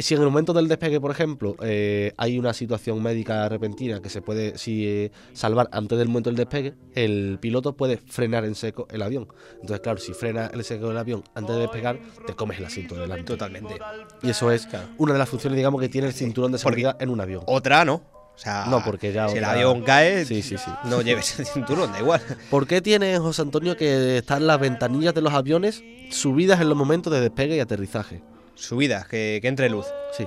Si 0.00 0.14
en 0.14 0.20
el 0.20 0.26
momento 0.28 0.52
del 0.52 0.68
despegue, 0.68 1.00
por 1.00 1.10
ejemplo, 1.10 1.56
eh, 1.60 2.12
hay 2.16 2.38
una 2.38 2.52
situación 2.54 3.02
médica 3.02 3.48
repentina 3.48 4.00
que 4.00 4.08
se 4.08 4.22
puede 4.22 4.56
si, 4.56 4.86
eh, 4.86 5.10
salvar 5.32 5.68
antes 5.72 5.98
del 5.98 6.06
momento 6.06 6.30
del 6.30 6.36
despegue, 6.36 6.74
el 6.94 7.38
piloto 7.40 7.76
puede 7.76 7.96
frenar 7.96 8.44
en 8.44 8.54
seco 8.54 8.86
el 8.92 9.02
avión. 9.02 9.26
Entonces, 9.54 9.80
claro, 9.80 9.98
si 9.98 10.12
frena 10.14 10.50
en 10.54 10.62
seco 10.62 10.92
el 10.92 10.98
avión 10.98 11.24
antes 11.34 11.56
de 11.56 11.62
despegar, 11.62 11.98
te 12.28 12.34
comes 12.34 12.58
el 12.60 12.66
asiento 12.66 12.94
de 12.94 13.00
delante. 13.02 13.24
Totalmente. 13.24 13.74
Y 14.22 14.30
eso 14.30 14.52
es 14.52 14.68
una 14.98 15.14
de 15.14 15.18
las 15.18 15.28
funciones, 15.28 15.56
digamos, 15.56 15.80
que 15.80 15.88
tiene 15.88 16.06
el 16.06 16.12
cinturón 16.14 16.52
de 16.52 16.58
Porque- 16.58 16.62
seguridad 16.82 16.96
en 17.02 17.10
un 17.10 17.20
avión. 17.20 17.42
Otra 17.46 17.84
no. 17.84 17.94
O 17.94 18.40
sea, 18.40 18.66
No, 18.70 18.84
porque 18.84 19.12
ya 19.12 19.28
si 19.28 19.38
el 19.38 19.44
avión 19.44 19.82
cae, 19.82 20.24
Sí, 20.24 20.42
sí, 20.42 20.56
sí. 20.58 20.70
no 20.84 21.02
lleves 21.02 21.40
el 21.40 21.46
cinturón, 21.46 21.90
da 21.90 21.98
igual. 21.98 22.20
¿Por 22.50 22.68
qué 22.68 22.80
tiene, 22.80 23.18
José 23.18 23.42
Antonio, 23.42 23.76
que 23.76 24.18
están 24.18 24.46
las 24.46 24.60
ventanillas 24.60 25.12
de 25.12 25.22
los 25.22 25.32
aviones 25.32 25.82
subidas 26.12 26.60
en 26.60 26.68
los 26.68 26.78
momentos 26.78 27.12
de 27.12 27.20
despegue 27.20 27.56
y 27.56 27.58
aterrizaje? 27.60 28.22
Subida, 28.58 29.06
que, 29.08 29.38
que 29.40 29.48
entre 29.48 29.68
luz. 29.70 29.86
Sí, 30.12 30.26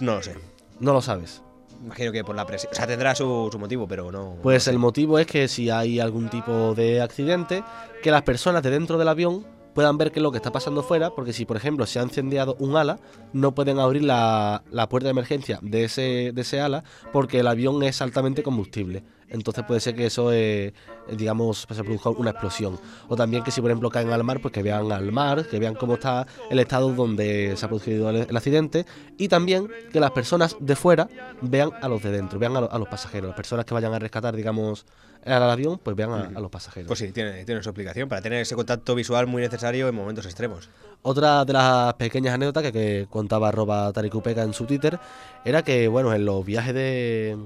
No 0.00 0.16
lo 0.16 0.22
sé. 0.22 0.34
no 0.80 0.92
lo 0.92 1.00
sabes. 1.00 1.42
Imagino 1.84 2.10
que 2.10 2.24
por 2.24 2.34
la 2.34 2.44
presión. 2.44 2.72
O 2.72 2.74
sea, 2.74 2.86
tendrá 2.88 3.14
su, 3.14 3.48
su 3.52 3.58
motivo, 3.58 3.86
pero 3.86 4.10
no. 4.10 4.36
Pues 4.42 4.66
el 4.66 4.78
motivo 4.78 5.18
es 5.20 5.26
que 5.28 5.46
si 5.46 5.70
hay 5.70 6.00
algún 6.00 6.28
tipo 6.28 6.74
de 6.74 7.00
accidente, 7.00 7.62
que 8.02 8.10
las 8.10 8.22
personas 8.22 8.64
de 8.64 8.70
dentro 8.70 8.98
del 8.98 9.06
avión 9.06 9.46
puedan 9.74 9.96
ver 9.96 10.10
qué 10.10 10.18
es 10.18 10.22
lo 10.24 10.32
que 10.32 10.38
está 10.38 10.50
pasando 10.50 10.82
fuera, 10.82 11.10
porque 11.10 11.32
si 11.32 11.44
por 11.44 11.56
ejemplo 11.56 11.86
se 11.86 12.00
ha 12.00 12.02
incendiado 12.02 12.56
un 12.58 12.76
ala, 12.76 12.98
no 13.32 13.54
pueden 13.54 13.78
abrir 13.78 14.02
la, 14.02 14.64
la 14.72 14.88
puerta 14.88 15.04
de 15.06 15.12
emergencia 15.12 15.60
de 15.62 15.84
ese, 15.84 16.32
de 16.34 16.40
ese 16.40 16.60
ala 16.60 16.82
porque 17.12 17.38
el 17.40 17.46
avión 17.46 17.80
es 17.84 18.02
altamente 18.02 18.42
combustible. 18.42 19.04
Entonces 19.30 19.64
puede 19.66 19.80
ser 19.80 19.94
que 19.94 20.06
eso, 20.06 20.32
eh, 20.32 20.72
digamos, 21.10 21.66
se 21.70 21.84
produzca 21.84 22.10
una 22.10 22.30
explosión. 22.30 22.78
O 23.08 23.16
también 23.16 23.42
que 23.44 23.50
si 23.50 23.60
por 23.60 23.70
ejemplo 23.70 23.90
caen 23.90 24.10
al 24.10 24.24
mar, 24.24 24.40
pues 24.40 24.52
que 24.52 24.62
vean 24.62 24.90
al 24.90 25.12
mar, 25.12 25.46
que 25.46 25.58
vean 25.58 25.74
cómo 25.74 25.94
está 25.94 26.26
el 26.50 26.58
estado 26.58 26.92
donde 26.94 27.54
se 27.56 27.64
ha 27.64 27.68
producido 27.68 28.10
el, 28.10 28.26
el 28.28 28.36
accidente. 28.36 28.86
Y 29.18 29.28
también 29.28 29.68
que 29.92 30.00
las 30.00 30.12
personas 30.12 30.56
de 30.60 30.76
fuera 30.76 31.08
vean 31.42 31.70
a 31.82 31.88
los 31.88 32.02
de 32.02 32.10
dentro, 32.10 32.38
vean 32.38 32.56
a, 32.56 32.60
lo- 32.62 32.72
a 32.72 32.78
los 32.78 32.88
pasajeros. 32.88 33.28
Las 33.28 33.36
personas 33.36 33.64
que 33.64 33.74
vayan 33.74 33.92
a 33.92 33.98
rescatar, 33.98 34.34
digamos, 34.34 34.86
al 35.26 35.42
avión, 35.50 35.78
pues 35.82 35.94
vean 35.96 36.10
a, 36.12 36.22
a 36.34 36.40
los 36.40 36.50
pasajeros. 36.50 36.86
Pues 36.86 36.98
sí, 37.00 37.12
tiene, 37.12 37.44
tiene 37.44 37.62
su 37.62 37.68
explicación. 37.68 38.08
Para 38.08 38.22
tener 38.22 38.40
ese 38.40 38.54
contacto 38.54 38.94
visual 38.94 39.26
muy 39.26 39.42
necesario 39.42 39.88
en 39.88 39.94
momentos 39.94 40.24
extremos. 40.24 40.70
Otra 41.02 41.44
de 41.44 41.52
las 41.52 41.94
pequeñas 41.94 42.34
anécdotas 42.34 42.62
que, 42.62 42.72
que 42.72 43.06
contaba 43.10 43.48
arroba 43.48 43.92
Taricupega 43.92 44.42
en 44.42 44.52
su 44.54 44.64
Twitter 44.64 44.98
era 45.44 45.62
que, 45.62 45.86
bueno, 45.88 46.12
en 46.14 46.24
los 46.24 46.44
viajes 46.46 46.72
de. 46.74 47.36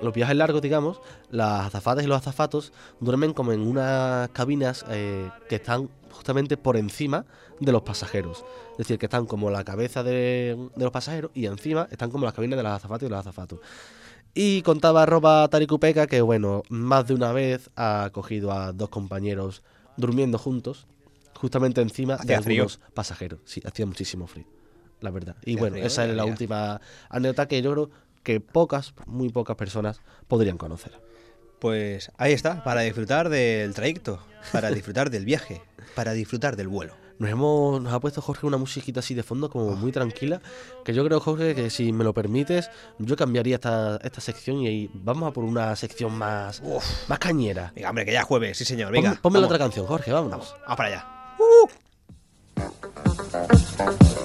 Los 0.00 0.14
viajes 0.14 0.36
largos, 0.36 0.62
digamos, 0.62 1.00
las 1.30 1.66
azafatas 1.66 2.04
y 2.04 2.06
los 2.06 2.16
azafatos 2.18 2.72
duermen 3.00 3.32
como 3.32 3.52
en 3.52 3.66
unas 3.66 4.28
cabinas 4.30 4.84
eh, 4.90 5.28
que 5.48 5.56
están 5.56 5.90
justamente 6.12 6.56
por 6.56 6.76
encima 6.76 7.24
de 7.60 7.72
los 7.72 7.82
pasajeros. 7.82 8.44
Es 8.72 8.78
decir, 8.78 8.98
que 8.98 9.06
están 9.06 9.26
como 9.26 9.50
la 9.50 9.64
cabeza 9.64 10.02
de, 10.02 10.56
de 10.76 10.84
los 10.84 10.92
pasajeros 10.92 11.30
y 11.34 11.46
encima 11.46 11.88
están 11.90 12.10
como 12.10 12.24
las 12.24 12.34
cabinas 12.34 12.56
de 12.56 12.62
las 12.62 12.74
azafatas 12.76 13.06
y 13.06 13.10
los 13.10 13.18
azafatos. 13.18 13.60
Y 14.34 14.62
contaba 14.62 15.02
arroba 15.02 15.48
Taricupeca 15.48 16.06
que, 16.06 16.20
bueno, 16.20 16.62
más 16.68 17.06
de 17.08 17.14
una 17.14 17.32
vez 17.32 17.70
ha 17.76 18.10
cogido 18.12 18.52
a 18.52 18.72
dos 18.72 18.88
compañeros 18.90 19.62
durmiendo 19.96 20.38
juntos, 20.38 20.86
justamente 21.34 21.80
encima 21.80 22.16
de 22.18 22.34
Hacía 22.34 22.42
frío. 22.42 22.62
algunos 22.62 22.80
pasajeros. 22.94 23.40
Sí, 23.44 23.60
hacía 23.64 23.84
muchísimo 23.86 24.26
frío, 24.28 24.46
la 25.00 25.10
verdad. 25.10 25.34
Y 25.44 25.56
bueno, 25.56 25.74
frío, 25.74 25.86
esa 25.86 26.04
es 26.06 26.14
la 26.14 26.24
ya. 26.24 26.30
última 26.30 26.80
anécdota 27.08 27.48
que 27.48 27.62
yo 27.62 27.72
creo 27.72 27.90
que 28.22 28.40
pocas, 28.40 28.94
muy 29.06 29.30
pocas 29.30 29.56
personas 29.56 30.00
podrían 30.26 30.58
conocer. 30.58 30.92
Pues 31.58 32.12
ahí 32.18 32.32
está, 32.32 32.62
para 32.62 32.82
disfrutar 32.82 33.28
del 33.28 33.74
trayecto, 33.74 34.20
para 34.52 34.70
disfrutar 34.70 35.10
del 35.10 35.24
viaje, 35.24 35.60
para 35.94 36.12
disfrutar 36.12 36.54
del 36.56 36.68
vuelo. 36.68 36.94
Nos 37.18 37.30
hemos, 37.30 37.82
nos 37.82 37.92
ha 37.92 37.98
puesto 37.98 38.22
Jorge 38.22 38.46
una 38.46 38.58
musiquita 38.58 39.00
así 39.00 39.12
de 39.12 39.24
fondo, 39.24 39.48
Ah. 39.48 39.50
como 39.50 39.74
muy 39.74 39.90
tranquila. 39.90 40.40
Que 40.84 40.94
yo 40.94 41.04
creo, 41.04 41.18
Jorge, 41.18 41.56
que 41.56 41.68
si 41.68 41.92
me 41.92 42.04
lo 42.04 42.14
permites, 42.14 42.70
yo 43.00 43.16
cambiaría 43.16 43.56
esta, 43.56 43.96
esta 44.04 44.20
sección 44.20 44.58
y 44.62 44.88
vamos 44.94 45.28
a 45.28 45.32
por 45.32 45.42
una 45.42 45.74
sección 45.74 46.16
más, 46.16 46.62
más 47.08 47.18
cañera. 47.18 47.72
Venga, 47.74 47.88
hombre, 47.90 48.04
que 48.04 48.12
ya 48.12 48.20
es 48.20 48.24
jueves, 48.26 48.56
sí 48.56 48.64
señor. 48.64 48.92
Venga, 48.92 49.18
Ponme, 49.20 49.40
la 49.40 49.46
vamos. 49.48 49.54
otra 49.56 49.58
canción, 49.64 49.84
Jorge, 49.86 50.12
vámonos. 50.12 50.54
Vamos 50.62 50.76
para 50.76 50.88
allá. 50.90 51.06
Por 53.76 54.17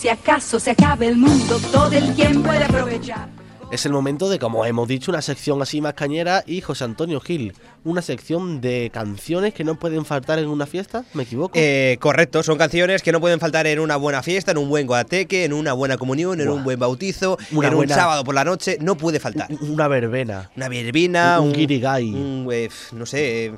si 0.00 0.08
acaso 0.08 0.58
se 0.58 0.70
acabe 0.70 1.08
el 1.08 1.18
mundo, 1.18 1.60
todo 1.70 1.92
el 1.92 2.14
quien 2.14 2.42
puede 2.42 2.64
aprovechar. 2.64 3.39
Es 3.70 3.86
el 3.86 3.92
momento 3.92 4.28
de, 4.28 4.40
como 4.40 4.64
hemos 4.66 4.88
dicho, 4.88 5.12
una 5.12 5.22
sección 5.22 5.62
así 5.62 5.80
más 5.80 5.94
cañera 5.94 6.42
y 6.44 6.60
José 6.60 6.82
Antonio 6.82 7.20
Gil, 7.20 7.52
una 7.84 8.02
sección 8.02 8.60
de 8.60 8.90
canciones 8.92 9.54
que 9.54 9.62
no 9.62 9.78
pueden 9.78 10.04
faltar 10.04 10.40
en 10.40 10.48
una 10.48 10.66
fiesta, 10.66 11.04
¿me 11.14 11.22
equivoco? 11.22 11.52
Eh, 11.54 11.96
correcto, 12.00 12.42
son 12.42 12.58
canciones 12.58 13.00
que 13.00 13.12
no 13.12 13.20
pueden 13.20 13.38
faltar 13.38 13.68
en 13.68 13.78
una 13.78 13.94
buena 13.94 14.24
fiesta, 14.24 14.50
en 14.50 14.58
un 14.58 14.68
buen 14.68 14.88
guateque, 14.88 15.44
en 15.44 15.52
una 15.52 15.72
buena 15.72 15.98
comunión, 15.98 16.40
en 16.40 16.48
un 16.48 16.64
buen 16.64 16.80
bautizo, 16.80 17.38
Una 17.52 17.68
en 17.68 17.74
buena- 17.76 17.94
un 17.94 18.00
sábado 18.00 18.24
por 18.24 18.34
la 18.34 18.42
noche, 18.42 18.76
no 18.80 18.96
puede 18.96 19.20
faltar. 19.20 19.46
Un- 19.52 19.70
una 19.70 19.86
verbena. 19.86 20.50
Una 20.56 20.68
verbena, 20.68 21.40
Un 21.40 21.46
un, 21.50 21.52
guirigay. 21.52 22.10
un, 22.12 22.48
eh, 22.50 22.68
no 22.90 23.06
sé, 23.06 23.46
eh, 23.46 23.52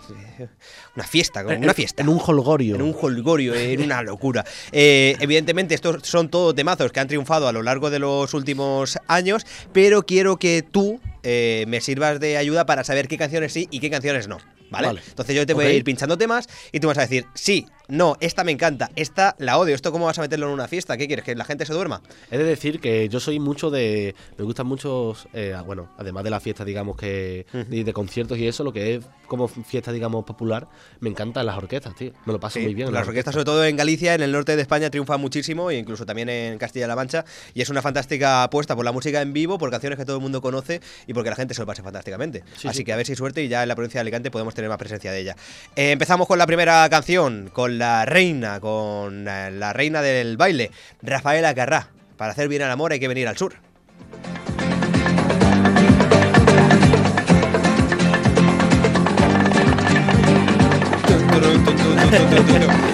una 0.94 1.06
fiesta, 1.06 1.40
En- 1.40 1.64
una 1.64 1.72
fiesta. 1.72 2.02
En 2.02 2.10
un 2.10 2.20
holgorio. 2.24 2.74
En 2.74 2.82
un 2.82 2.94
holgorio, 3.00 3.54
en 3.54 3.80
una 3.82 4.02
locura. 4.02 4.44
Eh, 4.72 5.16
evidentemente, 5.20 5.74
estos 5.74 6.06
son 6.06 6.28
todo 6.28 6.54
temazos 6.54 6.92
que 6.92 7.00
han 7.00 7.08
triunfado 7.08 7.48
a 7.48 7.52
lo 7.52 7.62
largo 7.62 7.88
de 7.88 7.98
los 7.98 8.34
últimos 8.34 8.98
años, 9.08 9.46
pero 9.72 10.01
quiero 10.06 10.38
que 10.38 10.62
tú 10.62 11.00
eh, 11.22 11.64
me 11.68 11.80
sirvas 11.80 12.20
de 12.20 12.36
ayuda 12.36 12.66
para 12.66 12.84
saber 12.84 13.08
qué 13.08 13.18
canciones 13.18 13.52
sí 13.52 13.68
y 13.70 13.80
qué 13.80 13.90
canciones 13.90 14.28
no. 14.28 14.38
¿Vale? 14.70 14.86
Vale. 14.86 15.02
Entonces 15.06 15.36
yo 15.36 15.44
te 15.44 15.52
voy 15.52 15.66
a 15.66 15.72
ir 15.72 15.84
pinchando 15.84 16.16
temas 16.16 16.48
y 16.72 16.80
tú 16.80 16.88
vas 16.88 16.96
a 16.96 17.02
decir, 17.02 17.26
sí, 17.34 17.66
No, 17.92 18.16
esta 18.20 18.42
me 18.42 18.52
encanta. 18.52 18.90
Esta 18.96 19.36
la 19.38 19.58
odio. 19.58 19.74
¿Esto 19.74 19.92
cómo 19.92 20.06
vas 20.06 20.18
a 20.18 20.22
meterlo 20.22 20.46
en 20.46 20.52
una 20.54 20.66
fiesta? 20.66 20.96
¿Qué 20.96 21.06
quieres? 21.06 21.26
¿Que 21.26 21.34
la 21.34 21.44
gente 21.44 21.66
se 21.66 21.74
duerma? 21.74 22.00
He 22.30 22.38
de 22.38 22.44
decir 22.44 22.80
que 22.80 23.06
yo 23.10 23.20
soy 23.20 23.38
mucho 23.38 23.68
de. 23.68 24.14
Me 24.38 24.44
gustan 24.44 24.66
mucho. 24.66 25.14
eh, 25.34 25.54
bueno, 25.66 25.90
además 25.98 26.24
de 26.24 26.30
la 26.30 26.40
fiesta, 26.40 26.64
digamos 26.64 26.96
que. 26.96 27.44
y 27.70 27.82
de 27.82 27.92
conciertos 27.92 28.38
y 28.38 28.48
eso, 28.48 28.64
lo 28.64 28.72
que 28.72 28.94
es 28.94 29.04
como 29.28 29.46
fiesta, 29.48 29.92
digamos, 29.92 30.24
popular, 30.24 30.68
me 31.00 31.10
encantan 31.10 31.44
las 31.44 31.56
orquestas, 31.56 31.94
tío. 31.94 32.12
Me 32.24 32.32
lo 32.32 32.40
paso 32.40 32.58
Sí, 32.58 32.64
muy 32.64 32.74
bien. 32.74 32.88
en 32.88 32.94
las 32.94 33.06
orquestas, 33.06 33.32
sobre 33.34 33.44
todo 33.44 33.64
en 33.64 33.76
Galicia, 33.76 34.14
en 34.14 34.22
el 34.22 34.32
norte 34.32 34.56
de 34.56 34.62
España, 34.62 34.88
triunfan 34.90 35.20
muchísimo 35.20 35.70
e 35.70 35.76
incluso 35.76 36.06
también 36.06 36.28
en 36.30 36.56
Castilla-La 36.58 36.96
Mancha. 36.96 37.24
Y 37.52 37.60
es 37.60 37.68
una 37.68 37.82
fantástica 37.82 38.42
apuesta 38.44 38.74
por 38.74 38.84
la 38.86 38.92
música 38.92 39.20
en 39.20 39.34
vivo, 39.34 39.58
por 39.58 39.70
canciones 39.70 39.98
que 39.98 40.04
todo 40.06 40.16
el 40.16 40.22
mundo 40.22 40.40
conoce 40.40 40.80
y 41.06 41.12
porque 41.14 41.28
la 41.30 41.36
gente 41.36 41.52
se 41.52 41.60
lo 41.60 41.66
pase 41.66 41.82
fantásticamente. 41.82 42.42
Sí, 42.56 42.68
Así 42.68 42.78
sí. 42.78 42.84
que 42.84 42.92
a 42.94 42.96
ver 42.96 43.04
si 43.06 43.12
hay 43.12 43.16
suerte 43.16 43.42
y 43.44 43.48
ya 43.48 43.62
en 43.62 43.68
la 43.68 43.74
provincia 43.74 43.98
de 43.98 44.02
Alicante 44.02 44.30
podemos 44.30 44.54
tener 44.54 44.70
más 44.70 44.78
presencia 44.78 45.12
de 45.12 45.20
ella. 45.20 45.36
Eh, 45.76 45.90
empezamos 45.92 46.26
con 46.26 46.38
la 46.38 46.46
primera 46.46 46.88
canción, 46.88 47.50
con 47.52 47.78
la 47.78 47.81
reina, 48.06 48.60
con 48.60 49.26
eh, 49.28 49.50
la 49.50 49.72
reina 49.72 50.02
del 50.02 50.36
baile, 50.36 50.70
Rafaela 51.02 51.54
Carrá. 51.54 51.88
Para 52.16 52.32
hacer 52.32 52.48
bien 52.48 52.62
el 52.66 52.70
amor 52.70 52.92
hay 52.92 53.00
que 53.00 53.08
venir 53.08 53.28
al 53.28 53.36
sur. 53.36 53.54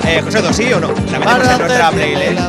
Eh, 0.07 0.21
José, 0.23 0.53
¿sí 0.55 0.73
o 0.73 0.81
no? 0.81 0.89
La 1.11 1.19
metemos 1.19 1.51
en 1.51 1.59
nuestra 1.59 1.91
playlist. 1.91 2.41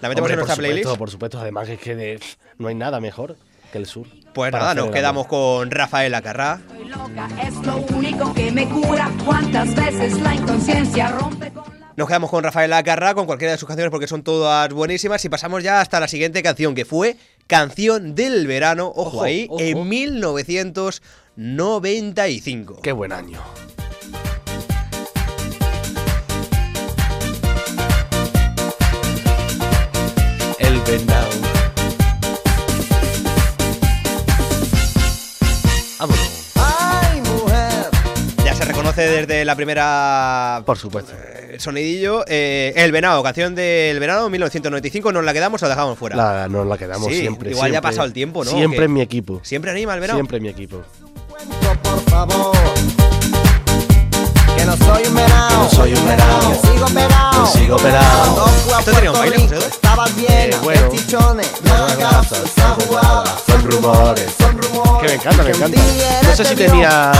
¿La 0.00 0.08
metemos 0.08 0.30
en 0.30 0.36
nuestra 0.36 0.54
por 0.54 0.56
playlist? 0.56 0.82
Supuesto, 0.82 0.98
por 0.98 1.10
supuesto, 1.10 1.38
además 1.40 1.68
es 1.68 1.78
que 1.80 1.94
de- 1.96 2.20
no 2.58 2.68
hay 2.68 2.74
nada 2.74 3.00
mejor 3.00 3.36
que 3.72 3.78
el 3.78 3.86
sur. 3.86 4.06
Pues 4.34 4.52
nada, 4.52 4.74
nos 4.74 4.90
quedamos 4.90 5.26
con 5.26 5.70
Rafaela 5.70 6.20
Carrá. 6.22 6.60
Soy 6.68 6.88
loca, 6.88 7.28
es 7.42 7.54
lo 7.66 7.76
único 7.96 8.32
que 8.34 8.52
me 8.52 8.68
cura. 8.68 9.10
Cuántas 9.24 9.74
veces 9.74 10.20
la 10.20 10.34
inconsciencia 10.34 11.08
rompe 11.08 11.50
con 11.52 11.64
la. 11.78 11.86
Nos 11.96 12.06
quedamos 12.06 12.28
con 12.30 12.44
Rafaela 12.44 12.82
Carrá, 12.82 13.14
con 13.14 13.24
cualquiera 13.24 13.52
de 13.52 13.58
sus 13.58 13.66
canciones 13.66 13.90
porque 13.90 14.06
son 14.06 14.22
todas 14.22 14.68
buenísimas 14.70 15.24
y 15.24 15.30
pasamos 15.30 15.62
ya 15.62 15.80
hasta 15.80 15.98
la 16.00 16.08
siguiente 16.08 16.42
canción 16.42 16.74
que 16.74 16.84
fue 16.84 17.16
Canción 17.46 18.14
del 18.14 18.46
Verano, 18.46 18.88
ojo, 18.88 19.00
Ojo, 19.16 19.22
ahí, 19.22 19.46
ojo. 19.48 19.58
en 19.60 19.88
1995. 19.88 22.80
Qué 22.82 22.92
buen 22.92 23.12
año. 23.12 23.40
El 30.58 30.80
venado. 30.80 31.25
Desde 39.02 39.44
la 39.44 39.54
primera 39.56 40.62
Por 40.64 40.78
supuesto. 40.78 41.12
eh, 41.14 41.56
sonidillo. 41.58 42.24
eh, 42.26 42.72
el 42.76 42.92
Venado, 42.92 43.22
canción 43.22 43.54
del 43.54 43.98
Verano 44.00 44.28
1995, 44.30 45.12
¿nos 45.12 45.24
la 45.24 45.32
quedamos 45.32 45.62
o 45.62 45.66
la 45.66 45.70
dejamos 45.74 45.98
fuera? 45.98 46.16
La, 46.16 46.48
nos 46.48 46.66
la 46.66 46.78
quedamos 46.78 47.08
Sí, 47.08 47.20
siempre. 47.20 47.50
igual 47.50 47.70
ya 47.72 47.78
ha 47.78 47.82
pasado 47.82 48.06
el 48.06 48.12
tiempo, 48.12 48.44
¿no? 48.44 48.50
Siempre 48.50 48.84
en 48.86 48.92
mi 48.92 49.00
equipo. 49.02 49.40
¿Siempre 49.42 49.70
anima 49.70 49.94
el 49.94 50.00
Venado? 50.00 50.16
Siempre 50.18 50.38
en 50.38 50.42
mi 50.42 50.48
equipo. 50.48 50.82
por 51.82 52.00
favor. 52.10 52.56
Que 54.56 54.64
no 54.64 54.76
soy 54.78 55.04
un 55.06 55.14
venado. 55.14 55.62
No 55.64 55.70
soy 55.70 55.92
un 55.92 56.06
venado. 56.08 56.48
Que 56.50 56.54
sigo 56.68 56.86
pelado. 56.86 57.44
Que 57.52 57.58
sigo 57.58 57.76
pelado. 57.76 58.46
Esto 58.78 58.92
tenía 58.92 59.10
un 59.12 59.18
baile, 59.18 59.38
José. 59.40 59.56
Estaba 59.58 60.06
llena 60.08 60.56
Eh, 60.56 60.58
bueno. 60.62 60.90
Son 63.46 63.70
rumores. 63.70 64.34
Son 64.38 64.62
rumores. 64.62 65.00
Que 65.02 65.06
me 65.08 65.14
encanta, 65.14 65.42
me 65.42 65.50
encanta. 65.50 65.80
No 66.22 66.36
sé 66.36 66.44
si 66.44 66.54
tenía- 66.54 67.12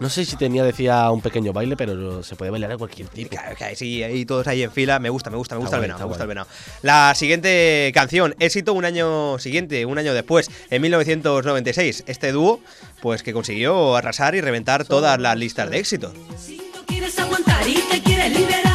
No 0.00 0.08
sé 0.08 0.24
si 0.24 0.36
tenía, 0.36 0.62
decía, 0.62 1.10
un 1.10 1.20
pequeño 1.20 1.52
baile, 1.52 1.76
pero 1.76 2.22
se 2.22 2.36
puede 2.36 2.50
bailar 2.52 2.72
a 2.72 2.78
cualquier 2.78 3.08
tipo. 3.08 3.30
Claro, 3.30 3.56
que 3.56 3.74
sí, 3.74 4.02
ahí 4.02 4.24
todos 4.24 4.46
ahí 4.46 4.62
en 4.62 4.70
fila. 4.70 4.98
Me 5.00 5.10
gusta, 5.10 5.28
me 5.28 5.36
gusta, 5.36 5.56
me 5.56 5.60
gusta 5.60 5.76
Está 5.76 5.76
el 5.78 5.82
venado, 5.82 5.98
me 6.00 6.06
gusta 6.06 6.22
el 6.24 6.28
venado. 6.28 6.46
La 6.82 7.14
siguiente 7.16 7.90
canción, 7.94 8.34
éxito 8.38 8.74
un 8.74 8.84
año 8.84 9.38
siguiente, 9.38 9.84
un 9.86 9.98
año 9.98 10.14
después, 10.14 10.50
en 10.70 10.82
1996. 10.82 12.04
Este 12.06 12.30
dúo, 12.30 12.60
pues 13.02 13.22
que 13.22 13.32
consiguió 13.32 13.96
arrasar 13.96 14.34
y 14.36 14.40
reventar 14.40 14.84
todas 14.84 15.18
las 15.18 15.36
listas 15.36 15.68
de 15.70 15.78
éxito. 15.78 16.12
Si 16.38 16.58
no 16.58 16.84
quieres 16.86 17.18
aguantar 17.18 17.68
y 17.68 17.80
te 17.90 18.00
quieres 18.00 18.32
liberar, 18.38 18.67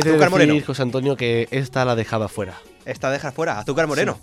Es 0.00 0.04
de 0.04 0.10
Azúcar 0.10 0.30
decir, 0.30 0.48
Moreno. 0.48 0.66
José 0.66 0.82
Antonio, 0.82 1.16
que 1.16 1.48
esta 1.50 1.84
la 1.84 1.94
dejaba 1.96 2.28
fuera. 2.28 2.54
Esta 2.84 3.10
deja 3.10 3.32
fuera, 3.32 3.58
Azúcar 3.58 3.86
Moreno. 3.86 4.18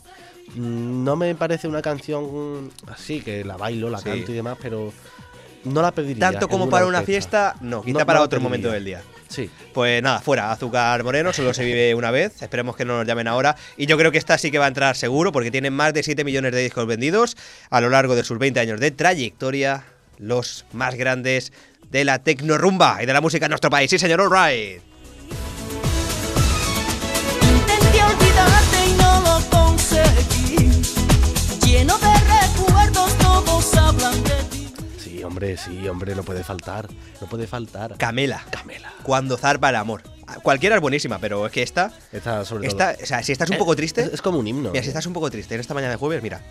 Mm, 0.55 1.03
No 1.03 1.15
me 1.15 1.33
parece 1.35 1.67
una 1.67 1.81
canción 1.81 2.71
así, 2.87 3.21
que 3.21 3.43
la 3.43 3.57
bailo, 3.57 3.89
la 3.89 3.99
Sí. 3.99 4.05
canto 4.05 4.31
y 4.31 4.35
demás, 4.35 4.57
pero 4.61 4.93
no 5.65 5.81
la 5.81 5.91
pediría. 5.91 6.19
Tanto 6.31 6.47
como 6.47 6.69
para 6.69 6.85
una 6.85 6.99
orquesta. 6.99 7.51
fiesta, 7.51 7.55
no, 7.61 7.81
quizá 7.81 7.99
No- 7.99 8.05
para 8.05 8.19
no 8.19 8.25
otro 8.25 8.39
momento 8.39 8.69
del 8.71 8.85
día. 8.85 9.01
Sí. 9.27 9.49
Pues 9.73 10.01
nada, 10.01 10.19
fuera, 10.21 10.51
Azúcar 10.53 11.03
Moreno, 11.03 11.33
solo 11.33 11.53
se 11.53 11.65
vive 11.65 11.93
una 11.95 12.11
vez. 12.11 12.41
Esperemos 12.41 12.77
que 12.77 12.85
no 12.85 12.97
nos 12.97 13.05
llamen 13.05 13.27
ahora. 13.27 13.57
Y 13.75 13.85
yo 13.85 13.97
creo 13.97 14.09
que 14.11 14.17
esta 14.17 14.37
sí 14.37 14.51
que 14.51 14.57
va 14.57 14.65
a 14.65 14.69
entrar 14.69 14.95
seguro, 14.95 15.33
porque 15.33 15.51
tienen 15.51 15.73
más 15.73 15.93
de 15.93 16.01
7 16.03 16.23
millones 16.23 16.53
de 16.53 16.61
discos 16.61 16.87
vendidos 16.87 17.35
a 17.69 17.81
lo 17.81 17.89
largo 17.89 18.15
de 18.15 18.23
sus 18.23 18.37
20 18.39 18.61
años 18.61 18.79
de 18.79 18.91
trayectoria. 18.91 19.83
Los 20.17 20.65
más 20.71 20.95
grandes 20.95 21.51
de 21.91 22.05
la 22.05 22.19
tecnorumba 22.23 23.03
y 23.03 23.05
de 23.05 23.11
la 23.13 23.19
música 23.21 23.45
en 23.47 23.49
nuestro 23.49 23.69
país. 23.69 23.89
Sí, 23.89 23.99
señor, 23.99 24.21
all 24.21 24.31
hombre, 35.27 35.57
sí, 35.57 35.87
hombre, 35.87 36.15
no 36.15 36.23
puede 36.23 36.43
faltar. 36.43 36.87
No 37.21 37.27
puede 37.27 37.47
faltar. 37.47 37.95
Camela. 37.97 38.43
Camela. 38.49 38.91
Cuando 39.03 39.37
zarpa 39.37 39.69
el 39.69 39.75
amor. 39.75 40.01
Cualquiera 40.43 40.75
es 40.75 40.81
buenísima, 40.81 41.19
pero 41.19 41.45
es 41.45 41.51
que 41.51 41.63
esta. 41.63 41.91
Esta, 42.11 42.43
sobre 42.43 42.67
esta 42.67 42.93
todo. 42.93 43.03
o 43.03 43.05
sea, 43.07 43.23
si 43.23 43.31
estás 43.31 43.49
un 43.49 43.55
Eh, 43.55 43.59
poco 43.59 43.75
triste. 43.75 44.01
Es, 44.01 44.13
es 44.13 44.21
como 44.21 44.39
un 44.39 44.47
himno. 44.47 44.71
Mira, 44.71 44.83
si 44.83 44.89
estás 44.89 45.05
un 45.05 45.13
poco 45.13 45.29
triste 45.29 45.55
en 45.55 45.61
esta 45.61 45.73
mañana 45.73 45.91
de 45.91 45.97
jueves, 45.97 46.21
mira. 46.23 46.41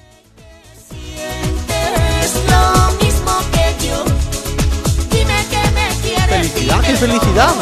Lo 2.48 3.04
mismo 3.04 3.32
que 3.52 3.86
yo. 3.86 4.04
Dime 5.10 5.44
que 5.50 5.70
me 5.72 5.88
quieres. 6.02 6.26
¡Felicidad, 6.52 6.80
qué 6.82 6.96
felicidad! 6.96 7.54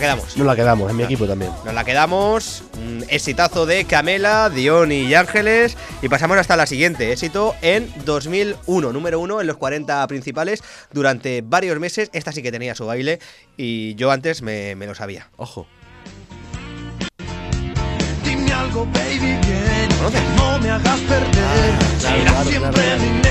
La 0.00 0.06
quedamos. 0.06 0.36
Nos 0.36 0.46
la 0.46 0.56
quedamos, 0.56 0.90
en 0.90 0.96
mi 0.96 1.02
equipo 1.02 1.26
también. 1.26 1.52
Nos 1.64 1.74
la 1.74 1.84
quedamos. 1.84 2.62
Exitazo 3.08 3.66
de 3.66 3.84
Camela, 3.84 4.48
Dion 4.48 4.92
y 4.92 5.14
Ángeles. 5.14 5.76
Y 6.00 6.08
pasamos 6.08 6.38
hasta 6.38 6.56
la 6.56 6.66
siguiente. 6.66 7.12
Éxito 7.12 7.54
en 7.60 7.92
2001. 8.04 8.92
Número 8.92 9.20
uno 9.20 9.40
en 9.40 9.46
los 9.46 9.56
40 9.56 10.06
principales 10.06 10.62
durante 10.92 11.42
varios 11.42 11.78
meses. 11.78 12.08
Esta 12.12 12.32
sí 12.32 12.42
que 12.42 12.50
tenía 12.50 12.74
su 12.74 12.86
baile. 12.86 13.20
Y 13.56 13.94
yo 13.96 14.10
antes 14.10 14.42
me, 14.42 14.74
me 14.74 14.86
lo 14.86 14.94
sabía. 14.94 15.28
Ojo. 15.36 15.66
Dime 18.24 18.52
algo, 18.52 18.86
baby, 18.86 19.18
bien. 19.18 19.88
¿Conoces? 19.98 20.22
No 20.36 20.58
me 20.60 20.70
hagas 20.70 21.00
perder. 21.00 21.30
claro, 22.00 22.22
claro, 22.22 22.48
siempre 22.48 22.72
claro. 22.72 23.30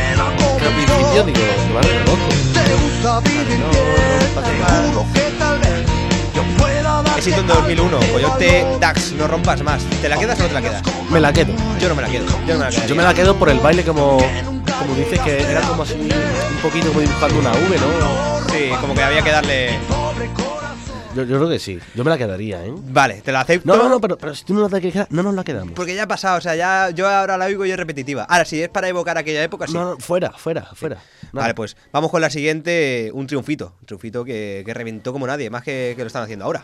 Pero 0.58 0.70
al 0.70 0.76
principio 0.76 1.24
digo, 1.24 1.40
reconozco. 1.82 2.30
Te 2.54 2.74
gusta 2.76 3.20
vivir 3.22 3.60
no, 3.60 3.70
bien. 3.70 3.90
Te 4.36 4.52
juro 4.90 5.06
que 5.14 5.22
tal 5.40 5.60
vez 5.60 6.09
Éxito 7.18 7.42
en 7.42 7.48
2001. 7.48 8.00
Coyote 8.14 8.66
Dax, 8.80 9.12
no 9.14 9.28
rompas 9.28 9.62
más. 9.62 9.84
¿Te 10.02 10.08
la 10.08 10.18
quedas 10.18 10.40
o 10.40 10.44
no 10.44 10.48
te 10.48 10.54
la 10.54 10.62
quedas? 10.62 10.82
Me 11.10 11.20
la 11.20 11.34
quedo. 11.34 11.54
Yo 11.80 11.90
no 11.90 11.96
me 11.96 12.02
la 12.02 12.08
quedo. 12.08 12.26
Yo 12.48 12.54
no 12.54 12.60
me 12.60 12.66
la 12.66 12.72
quedo. 12.72 12.88
Yo 12.88 12.96
me 12.96 13.04
la 13.04 13.14
quedo 13.14 13.36
por 13.36 13.50
el 13.50 13.60
baile 13.60 13.84
como, 13.84 14.18
como 14.80 14.96
dices 14.96 15.20
que 15.20 15.42
era 15.42 15.62
como 15.62 15.84
así 15.84 15.96
un 15.96 16.62
poquito 16.62 16.88
como 16.88 17.02
dibujando 17.02 17.40
una 17.40 17.52
V, 17.52 17.78
¿no? 17.78 18.52
Sí, 18.52 18.70
como 18.80 18.94
que 18.94 19.04
había 19.04 19.22
que 19.22 19.32
darle. 19.32 19.80
Yo, 21.16 21.24
yo 21.24 21.38
creo 21.38 21.50
que 21.50 21.58
sí. 21.58 21.80
Yo 21.96 22.04
me 22.04 22.12
la 22.12 22.18
quedaría, 22.18 22.64
¿eh? 22.64 22.72
Vale, 22.76 23.22
te 23.22 23.32
la 23.32 23.42
acepto. 23.42 23.68
No, 23.68 23.82
no, 23.82 23.90
no, 23.90 24.00
pero, 24.00 24.16
pero 24.18 24.36
si 24.36 24.46
tú 24.46 24.54
no 24.54 24.62
la 24.62 24.70
te 24.70 24.80
quedas, 24.80 25.10
no 25.10 25.24
nos 25.24 25.34
la 25.34 25.44
quedamos. 25.44 25.74
Porque 25.74 25.96
ya 25.96 26.04
ha 26.04 26.08
pasado, 26.08 26.38
o 26.38 26.42
sea, 26.42 26.56
ya 26.56 26.92
yo 26.92 27.10
ahora 27.10 27.36
la 27.38 27.46
oigo 27.46 27.66
y 27.66 27.72
es 27.72 27.78
repetitiva. 27.78 28.24
Ahora, 28.26 28.46
si 28.46 28.62
es 28.62 28.70
para 28.70 28.88
evocar 28.88 29.18
aquella 29.18 29.44
época, 29.44 29.66
sí. 29.66 29.74
No, 29.74 29.92
no, 29.92 29.98
fuera, 29.98 30.32
fuera, 30.32 30.70
fuera. 30.76 30.98
Vale, 31.32 31.56
pues 31.56 31.76
vamos 31.92 32.12
con 32.12 32.22
la 32.22 32.30
siguiente, 32.30 33.10
un 33.14 33.26
triunfito. 33.26 33.74
Un 33.82 33.86
triunfito 33.88 34.24
que, 34.24 34.62
que 34.66 34.74
reventó 34.74 35.12
como 35.12 35.26
nadie, 35.26 35.50
más 35.50 35.64
que, 35.64 35.94
que 35.96 36.04
lo 36.04 36.08
están 36.08 36.24
haciendo 36.24 36.46
ahora. 36.46 36.64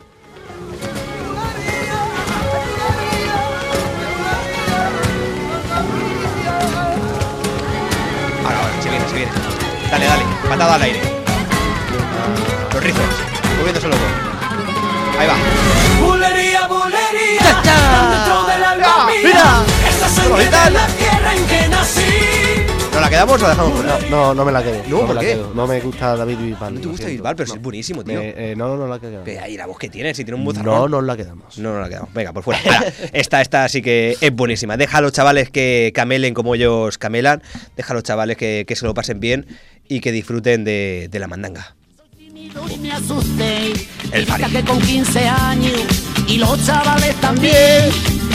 Ahora, 8.44 8.60
ahora, 8.60 8.82
se 8.82 8.90
viene, 8.90 9.08
se 9.08 9.16
viene. 9.16 9.32
Dale, 9.90 10.06
dale, 10.06 10.24
patada 10.48 10.76
al 10.76 10.82
aire. 10.84 11.00
Los 12.74 12.84
rizos, 12.84 13.06
moviéndose 13.58 13.88
loco. 13.88 14.35
Ahí 15.20 15.28
va. 15.28 15.36
Bulería, 16.06 16.68
bulería. 16.68 17.62
Alma 18.72 19.06
mía. 19.08 19.20
mira. 19.24 19.64
Esta 19.90 20.08
sangre 20.10 20.46
de 20.46 20.52
la 20.72 20.88
tierra 20.88 21.36
en 21.36 21.46
que 21.46 21.68
nací. 21.70 22.02
Nos 22.92 23.02
la 23.02 23.10
quedamos 23.10 23.36
quedamos 23.40 23.42
o 23.42 23.44
la 23.44 23.50
dejamos 23.50 23.74
fuera? 23.74 24.00
No, 24.10 24.18
no, 24.28 24.34
no 24.36 24.46
me 24.46 24.52
la 24.54 24.64
quedo. 24.64 24.82
No, 24.88 25.02
me 25.02 25.06
¿por 25.08 25.16
la 25.16 25.22
qué? 25.22 25.28
quedo. 25.28 25.52
No 25.54 25.68
me 25.68 25.80
gusta 25.82 26.16
David 26.16 26.38
Bisbal. 26.38 26.74
No 26.76 26.80
te 26.80 26.86
lo 26.86 26.92
gusta 26.92 27.06
siento. 27.08 27.24
Bisbal, 27.24 27.36
pero 27.36 27.48
No. 27.50 27.54
es 27.56 27.62
buenísimo, 27.62 28.04
tío. 28.04 28.20
Me- 28.20 28.52
eh, 28.52 28.56
no, 28.56 28.68
no, 28.70 28.78
no 28.78 28.88
la 28.88 29.00
quedo. 29.00 29.24
Ve 29.24 29.40
ahí 29.40 29.58
la 29.58 29.66
voz 29.66 29.78
que 29.78 29.90
tiene, 29.90 30.14
si 30.14 30.24
tiene 30.24 30.40
un 30.42 30.46
No, 30.64 30.88
no 30.88 31.02
la 31.02 31.18
quedamos. 31.18 31.58
No, 31.58 31.74
no 31.74 31.80
la 31.82 31.90
quedamos. 31.90 32.14
Venga, 32.14 32.32
por 32.34 32.44
fuera. 32.44 32.60
Esta, 33.14 33.42
esta 33.42 33.68
sí 33.70 33.82
que 33.82 34.18
es 34.20 34.34
buenísima. 34.36 34.78
Deja 34.78 34.98
a 35.00 35.02
los 35.02 35.12
chavales 35.12 35.50
que 35.50 35.92
camelen 35.94 36.34
como 36.34 36.56
ellos 36.56 36.98
camelan. 36.98 37.44
Deja 37.76 37.92
a 37.92 37.96
los 37.96 38.04
chavales 38.04 38.38
que, 38.38 38.64
que 38.68 38.76
se 38.76 38.86
lo 38.86 38.94
pasen 38.94 39.20
bien 39.20 39.46
y 39.88 40.00
que 40.00 40.12
disfruten 40.14 40.64
de, 40.64 41.08
de 41.12 41.20
la 41.20 41.28
mandanga. 41.28 41.75
Y 42.74 42.78
me 42.78 42.92
asusté. 42.92 43.74
El 44.12 44.26
que 44.26 44.64
con 44.64 44.80
15 44.80 45.28
años 45.28 45.82
y 46.28 46.38
los 46.38 46.64
chavales 46.66 47.16
también 47.16 47.90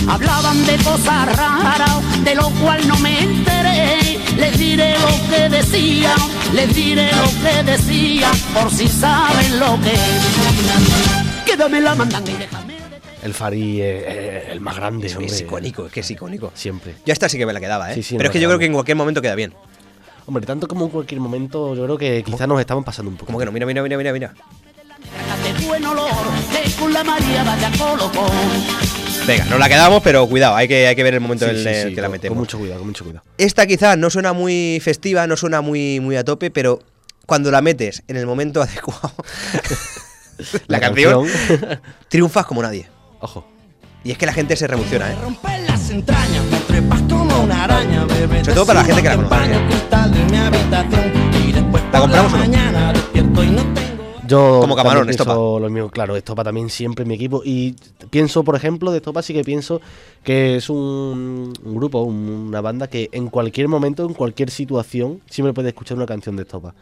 hablaban 0.09 0.67
de 0.67 0.77
cosas 0.79 1.37
raras, 1.37 2.25
de 2.25 2.35
lo 2.35 2.51
cual 2.63 2.87
no 2.89 2.99
me 2.99 3.23
enteré. 3.23 4.19
Les 4.37 4.59
diré 4.59 4.95
lo 4.99 5.31
que 5.31 5.49
decía, 5.49 6.15
les 6.53 6.75
diré 6.75 7.11
lo 7.13 7.29
que 7.43 7.71
decía, 7.71 8.31
por 8.55 8.71
si 8.71 8.89
saben 8.89 9.61
lo 9.61 9.79
que 9.81 9.93
es. 9.93 11.45
Quédame 11.45 11.81
la 11.81 11.95
mandanga 11.95 12.31
y 12.31 12.37
déjame. 12.37 12.75
El 13.23 13.35
Fari 13.35 13.83
es 13.83 14.05
es 14.07 14.49
el 14.51 14.61
más 14.61 14.77
grande. 14.77 15.07
Es, 15.07 15.17
hombre. 15.17 15.33
es 15.33 15.41
icónico, 15.41 15.87
es 15.87 15.93
que 15.93 16.01
es 16.01 16.11
icónico. 16.11 16.53
Siempre. 16.55 16.95
Yo 17.05 17.13
esta 17.13 17.29
sí 17.29 17.39
que 17.39 17.47
me 17.47 17.53
la 17.53 17.61
quedaba, 17.61 17.93
¿eh? 17.93 17.95
Sí, 17.97 18.03
sí, 18.03 18.15
Pero 18.17 18.29
nos 18.29 18.31
es 18.31 18.33
que 18.33 18.41
yo 18.41 18.49
creo 18.49 18.59
que 18.59 18.67
en 18.67 18.73
cualquier 18.73 18.97
momento 18.97 19.21
queda 19.21 19.35
bien. 19.35 19.55
Hombre, 20.31 20.47
tanto 20.47 20.69
como 20.69 20.85
en 20.85 20.93
cualquier 20.93 21.21
momento, 21.21 21.75
yo 21.75 21.83
creo 21.87 21.99
que 21.99 22.23
quizás 22.23 22.47
nos 22.47 22.61
estamos 22.61 22.85
pasando 22.85 23.11
un 23.11 23.17
poco. 23.17 23.27
Como 23.27 23.41
que 23.41 23.47
no, 23.47 23.51
mira, 23.51 23.67
mira, 23.67 23.83
mira, 23.83 23.97
mira, 23.97 24.13
mira. 24.13 24.33
Venga, 29.27 29.45
nos 29.47 29.59
la 29.59 29.69
quedamos, 29.69 30.01
pero 30.05 30.29
cuidado, 30.29 30.55
hay 30.55 30.69
que, 30.69 30.87
hay 30.87 30.95
que 30.95 31.03
ver 31.03 31.15
el 31.15 31.21
momento 31.21 31.47
Sí, 31.47 31.51
en 31.51 31.57
sí, 31.57 31.69
el 31.69 31.89
sí, 31.89 31.95
que 31.97 32.01
la 32.01 32.09
metemos. 32.09 32.37
Con 32.37 32.43
mucho 32.43 32.59
cuidado, 32.61 32.79
con 32.79 32.87
mucho 32.87 33.03
cuidado. 33.03 33.25
Esta 33.39 33.67
quizás 33.67 33.99
no 33.99 34.09
suena 34.09 34.33
muy 34.33 34.79
festiva, 34.81 35.27
no 35.27 35.37
suena 35.37 35.63
muy, 35.63 35.99
muy 35.99 36.15
a 36.15 36.23
tope, 36.23 36.53
pero 36.53 36.79
cuando 37.27 37.51
la 37.51 37.61
metes 37.61 38.05
en 38.07 38.17
el 38.17 38.27
momento 38.27 38.63
adecuado, 38.63 39.13
la, 40.69 40.79
La 40.79 40.81
canción, 40.81 41.27
canción. 41.27 41.81
triunfas 42.09 42.47
como 42.47 42.63
nadie. 42.63 42.89
Ojo. 43.19 43.49
Y 44.05 44.13
es 44.13 44.19
que 44.19 44.27
la 44.27 44.33
gente 44.33 44.55
se 44.55 44.69
revoluciona, 44.69 45.11
¿eh? 45.11 45.17
Araña, 47.65 48.05
bebé. 48.07 48.41
Sobre 48.45 48.55
todo 48.55 48.67
para 48.67 48.81
la 48.81 48.85
gente 48.87 49.03
que 49.03 49.09
la 49.09 49.17
conoce. 49.17 49.37
¿La 51.93 52.01
compramos 52.01 52.33
o 52.33 52.37
no? 52.39 52.51
Yo 54.27 54.59
Como 54.61 54.77
camarón, 54.77 55.07
pienso 55.09 55.25
Estopa. 55.25 55.61
Lo 55.61 55.69
mismo, 55.71 55.91
claro, 55.91 56.15
Estopa 56.15 56.45
también 56.45 56.71
siempre 56.71 57.03
en 57.03 57.09
mi 57.09 57.15
equipo. 57.15 57.43
Y 57.45 57.75
pienso, 58.11 58.45
por 58.45 58.55
ejemplo, 58.55 58.93
de 58.93 58.99
Estopa 58.99 59.23
sí 59.23 59.35
que 59.35 59.43
pienso 59.43 59.81
que 60.23 60.55
es 60.57 60.71
un, 60.71 61.53
un 61.65 61.75
grupo, 61.75 62.03
un- 62.03 62.47
una 62.49 62.61
banda 62.61 62.87
que 62.87 63.09
en 63.11 63.27
cualquier 63.29 63.67
momento, 63.67 64.07
en 64.07 64.15
cualquier 64.15 64.51
situación, 64.51 65.21
siempre 65.29 65.53
puede 65.53 65.71
escuchar 65.71 65.97
una 65.97 66.07
canción 66.07 66.37
de 66.37 66.43
Estopa. 66.43 66.75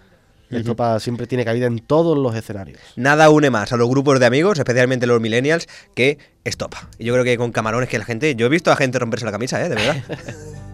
Estopa 0.51 0.99
siempre 1.01 1.27
tiene 1.27 1.45
cabida 1.45 1.67
en 1.67 1.79
todos 1.79 2.17
los 2.19 2.35
escenarios. 2.35 2.79
Nada 2.97 3.29
une 3.31 3.49
más 3.51 3.73
a 3.73 3.77
los 3.79 3.89
grupos 3.89 4.19
de 4.21 4.27
amigos, 4.27 4.59
especialmente 4.59 5.07
los 5.07 5.21
millennials, 5.21 5.69
que 5.95 6.19
Estopa. 6.45 6.89
Y 6.99 7.05
yo 7.07 7.13
creo 7.15 7.25
que 7.25 7.37
con 7.39 7.51
camarones 7.53 7.89
que 7.89 7.99
la 7.99 8.05
gente... 8.07 8.35
Yo 8.35 8.47
he 8.47 8.49
visto 8.51 8.71
a 8.71 8.77
gente 8.77 8.99
romperse 8.99 9.25
la 9.27 9.33
camisa, 9.33 9.63
¿eh? 9.65 9.69
De 9.71 9.75
verdad. 9.75 9.97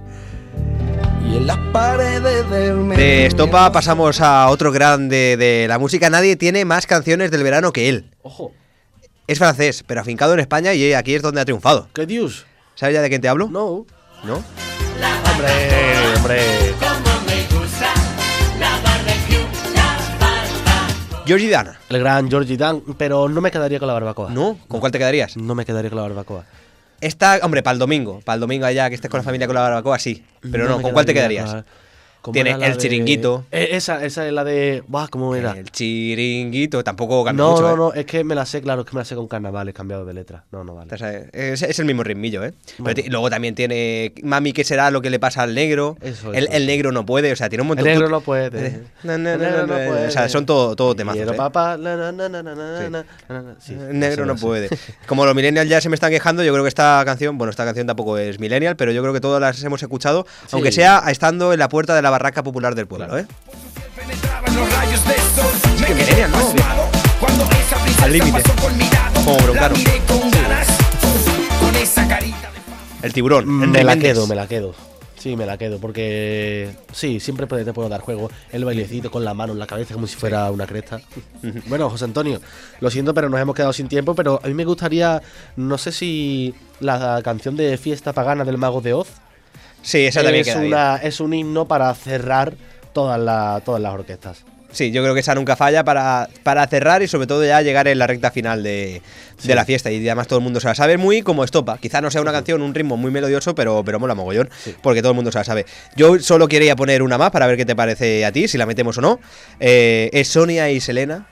y 1.34 1.36
en 1.36 1.46
las 1.48 1.58
paredes 1.72 2.48
del 2.48 2.88
De 2.90 3.26
Estopa 3.26 3.72
pasamos 3.72 4.20
a 4.20 4.48
otro 4.50 4.70
grande 4.70 5.36
de 5.36 5.66
la 5.68 5.78
música. 5.78 6.08
Nadie 6.08 6.36
tiene 6.36 6.64
más 6.64 6.86
canciones 6.86 7.30
del 7.30 7.42
verano 7.42 7.72
que 7.72 7.88
él. 7.88 8.10
Ojo. 8.22 8.52
Es 9.26 9.38
francés, 9.38 9.82
pero 9.86 10.00
afincado 10.00 10.34
en 10.34 10.40
España 10.40 10.74
y 10.74 10.92
aquí 10.92 11.14
es 11.14 11.22
donde 11.22 11.40
ha 11.40 11.44
triunfado. 11.44 11.88
¿Qué 11.92 12.06
Dios? 12.06 12.46
¿Sabes 12.74 12.94
ya 12.94 13.02
de 13.02 13.08
quién 13.08 13.20
te 13.20 13.28
hablo? 13.28 13.48
No. 13.48 13.84
¿No? 14.24 14.42
Hombre, 15.32 15.50
hombre. 16.16 16.40
Georgie 21.26 21.48
Dana. 21.48 21.80
El 21.88 22.00
gran 22.00 22.28
Georgie 22.28 22.56
Dan, 22.56 22.82
pero 22.98 23.28
no 23.28 23.40
me 23.40 23.50
quedaría 23.50 23.78
con 23.78 23.88
la 23.88 23.94
barbacoa. 23.94 24.30
¿No? 24.30 24.58
¿Con 24.68 24.78
cuál 24.78 24.92
te 24.92 24.98
quedarías? 24.98 25.36
No 25.36 25.54
me 25.54 25.64
quedaría 25.64 25.90
con 25.90 25.96
la 25.96 26.02
barbacoa. 26.02 26.44
Esta, 27.06 27.38
hombre, 27.42 27.62
para 27.62 27.72
el 27.74 27.78
domingo. 27.78 28.20
Para 28.24 28.34
el 28.34 28.40
domingo 28.40 28.64
allá 28.66 28.88
que 28.88 28.94
estés 28.94 29.10
con 29.10 29.18
la 29.18 29.24
familia 29.24 29.46
con 29.46 29.54
la 29.54 29.60
barbacoa, 29.62 29.98
sí. 29.98 30.24
Pero 30.50 30.66
no, 30.68 30.80
¿con 30.80 30.92
cuál 30.92 31.04
te 31.04 31.12
quedaría 31.14 31.42
quedarías? 31.42 31.44
con 31.50 31.56
la- 31.58 31.64
¿Cómo 31.64 31.83
Tiene 32.32 32.50
el 32.52 32.60
de- 32.60 32.76
chiringuito. 32.78 33.44
Eh, 33.50 33.68
esa, 33.72 34.04
esa 34.04 34.26
es 34.26 34.32
la 34.32 34.44
de. 34.44 34.82
Buah, 34.88 35.08
¿cómo 35.08 35.34
era? 35.34 35.52
El 35.52 35.70
chiringuito. 35.70 36.82
Tampoco 36.82 37.24
cambia 37.24 37.44
No, 37.44 37.50
mucho, 37.52 37.62
no, 37.62 37.72
¿eh? 37.72 37.76
no, 37.76 37.92
es 37.92 38.06
que 38.06 38.24
me 38.24 38.34
la 38.34 38.46
sé, 38.46 38.62
claro, 38.62 38.82
es 38.82 38.86
que 38.88 38.94
me 38.96 39.00
la 39.00 39.04
sé 39.04 39.14
con 39.14 39.28
carnavales 39.28 39.74
cambiado 39.74 40.04
de 40.04 40.14
letra. 40.14 40.44
No, 40.52 40.64
no 40.64 40.74
vale. 40.74 40.90
Es, 41.32 41.62
el 41.78 41.84
mismo 41.84 42.02
ritmillo, 42.02 42.44
¿eh? 42.44 42.54
Bueno. 42.78 43.00
luego 43.08 43.30
también 43.30 43.54
tiene 43.54 44.12
Mami, 44.22 44.52
¿qué 44.52 44.64
será 44.64 44.90
lo 44.90 45.02
que 45.02 45.10
le 45.10 45.18
pasa 45.18 45.42
al 45.42 45.54
negro? 45.54 45.96
Eso, 46.00 46.32
el, 46.32 46.44
eso, 46.44 46.52
el 46.52 46.66
negro 46.66 46.92
no 46.92 47.04
puede, 47.04 47.32
o 47.32 47.36
sea, 47.36 47.48
tiene 47.48 47.62
un 47.62 47.66
El 47.66 47.68
montón 47.76 47.86
negro 47.86 48.06
tú- 48.06 48.10
no 48.12 48.20
puede. 48.20 48.82
No, 49.02 49.18
no, 49.18 49.30
El 49.30 49.38
no, 49.38 49.44
negro 49.44 49.66
no, 49.66 49.66
no 49.66 49.74
puede. 49.74 50.06
O 50.06 50.10
sea, 50.10 50.28
son 50.28 50.46
todo, 50.46 50.74
todo. 50.76 50.94
Quiero 50.94 51.32
¿eh? 51.32 51.36
papá, 51.36 51.76
na, 51.76 52.12
Sí. 53.60 53.72
Sí, 53.72 53.72
El 53.74 53.98
negro 53.98 54.26
no 54.26 54.36
puede. 54.36 54.68
Como 55.06 55.24
los 55.26 55.34
millennials 55.34 55.68
ya 55.68 55.80
se 55.80 55.88
me 55.88 55.94
están 55.94 56.10
quejando, 56.10 56.42
yo 56.44 56.52
creo 56.52 56.64
que 56.64 56.68
esta 56.68 57.02
canción, 57.04 57.36
bueno, 57.38 57.50
esta 57.50 57.64
canción 57.64 57.86
tampoco 57.86 58.16
es 58.18 58.38
millennial, 58.38 58.76
pero 58.76 58.92
yo 58.92 59.02
creo 59.02 59.12
que 59.12 59.20
todas 59.20 59.40
las 59.40 59.62
hemos 59.64 59.82
escuchado, 59.82 60.26
aunque 60.52 60.72
sea 60.72 61.02
estando 61.08 61.52
en 61.52 61.58
la 61.58 61.68
puerta 61.68 61.94
de 61.94 62.02
la 62.02 62.10
barraca 62.14 62.42
popular 62.44 62.74
del 62.76 62.86
pueblo, 62.86 63.18
¿eh? 63.18 63.26
Es 65.76 65.84
que 65.84 65.94
millennial, 65.94 66.30
¿no? 66.30 66.38
Al 68.02 68.12
límite. 68.12 68.42
Como. 69.14 69.38
El 73.02 73.12
tiburón. 73.12 73.46
Mm, 73.48 73.70
Me 73.70 73.84
la 73.84 73.96
quedo, 73.96 74.26
me 74.26 74.34
la 74.34 74.46
quedo. 74.46 74.74
Sí, 75.18 75.36
me 75.36 75.46
la 75.46 75.56
quedo, 75.56 75.78
porque 75.78 76.70
sí, 76.92 77.18
siempre 77.18 77.46
puede- 77.46 77.64
te 77.64 77.72
puedo 77.72 77.88
dar 77.88 78.02
juego. 78.02 78.30
El 78.52 78.64
bailecito 78.66 79.10
con 79.10 79.24
la 79.24 79.32
mano 79.32 79.54
en 79.54 79.58
la 79.58 79.66
cabeza 79.66 79.94
como 79.94 80.06
si 80.06 80.16
fuera 80.16 80.50
una 80.50 80.66
cresta. 80.66 81.00
bueno, 81.66 81.88
José 81.88 82.04
Antonio, 82.04 82.40
lo 82.80 82.90
siento, 82.90 83.14
pero 83.14 83.30
nos 83.30 83.40
hemos 83.40 83.54
quedado 83.54 83.72
sin 83.72 83.88
tiempo, 83.88 84.14
pero 84.14 84.38
a 84.42 84.46
mí 84.48 84.54
me 84.54 84.66
gustaría, 84.66 85.22
no 85.56 85.78
sé 85.78 85.92
si 85.92 86.54
la 86.80 87.22
canción 87.24 87.56
de 87.56 87.78
Fiesta 87.78 88.12
Pagana 88.12 88.44
del 88.44 88.58
Mago 88.58 88.82
de 88.82 88.92
Oz 88.92 89.08
Sí, 89.84 90.06
esa 90.06 90.22
también 90.22 90.40
es, 90.40 90.46
queda 90.48 90.60
bien. 90.62 90.72
una, 90.72 90.96
es 90.96 91.20
un 91.20 91.32
himno 91.32 91.66
para 91.68 91.94
cerrar 91.94 92.54
todas, 92.92 93.20
la- 93.20 93.62
todas 93.64 93.80
las 93.80 93.92
orquestas. 93.94 94.44
Sí, 94.72 94.90
yo 94.90 95.02
creo 95.02 95.14
que 95.14 95.20
esa 95.20 95.36
nunca 95.36 95.54
falla 95.54 95.84
para, 95.84 96.28
para 96.42 96.66
cerrar 96.66 97.00
y 97.00 97.06
sobre 97.06 97.28
todo 97.28 97.44
ya 97.44 97.62
llegar 97.62 97.86
en 97.86 97.96
la 97.96 98.08
recta 98.08 98.32
final 98.32 98.64
de, 98.64 99.02
de 99.44 99.54
la 99.54 99.64
fiesta. 99.64 99.88
Y 99.92 99.98
además 100.08 100.26
todo 100.26 100.40
el 100.40 100.42
mundo 100.42 100.58
se 100.58 100.66
la 100.66 100.74
sabe 100.74 100.96
muy 100.96 101.22
como 101.22 101.44
estopa. 101.44 101.78
Quizá 101.78 102.00
no 102.00 102.10
sea 102.10 102.20
una 102.22 102.32
canción, 102.32 102.60
un 102.60 102.74
ritmo 102.74 102.96
muy 102.96 103.12
melodioso, 103.12 103.54
pero, 103.54 103.84
pero 103.84 104.00
mola 104.00 104.16
mogollón, 104.16 104.50
porque 104.82 105.00
todo 105.00 105.12
el 105.12 105.16
mundo 105.16 105.30
se 105.30 105.38
la 105.38 105.44
sabe. 105.44 105.64
Yo 105.94 106.18
solo 106.18 106.48
quería 106.48 106.74
poner 106.74 107.02
una 107.04 107.18
más 107.18 107.30
para 107.30 107.46
ver 107.46 107.56
qué 107.56 107.64
te 107.64 107.76
parece 107.76 108.24
a 108.24 108.32
ti, 108.32 108.48
si 108.48 108.58
la 108.58 108.66
metemos 108.66 108.98
o 108.98 109.00
no. 109.00 109.20
Eh, 109.60 110.10
es 110.12 110.26
Sonia 110.26 110.68
y 110.70 110.80
Selena. 110.80 111.28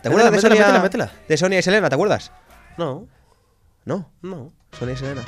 ¿Te 0.00 0.08
acuerdas 0.08 0.30
de 0.30 0.40
Sonia? 0.40 0.60
métela, 0.60 0.80
métela. 0.80 1.12
De 1.28 1.36
Sonia 1.36 1.58
y 1.58 1.62
Selena, 1.64 1.88
¿te 1.88 1.96
acuerdas? 1.96 2.30
No, 2.76 3.08
No, 3.84 4.12
no. 4.22 4.52
Sonia 4.78 4.94
y 4.94 4.96
Selena. 4.96 5.22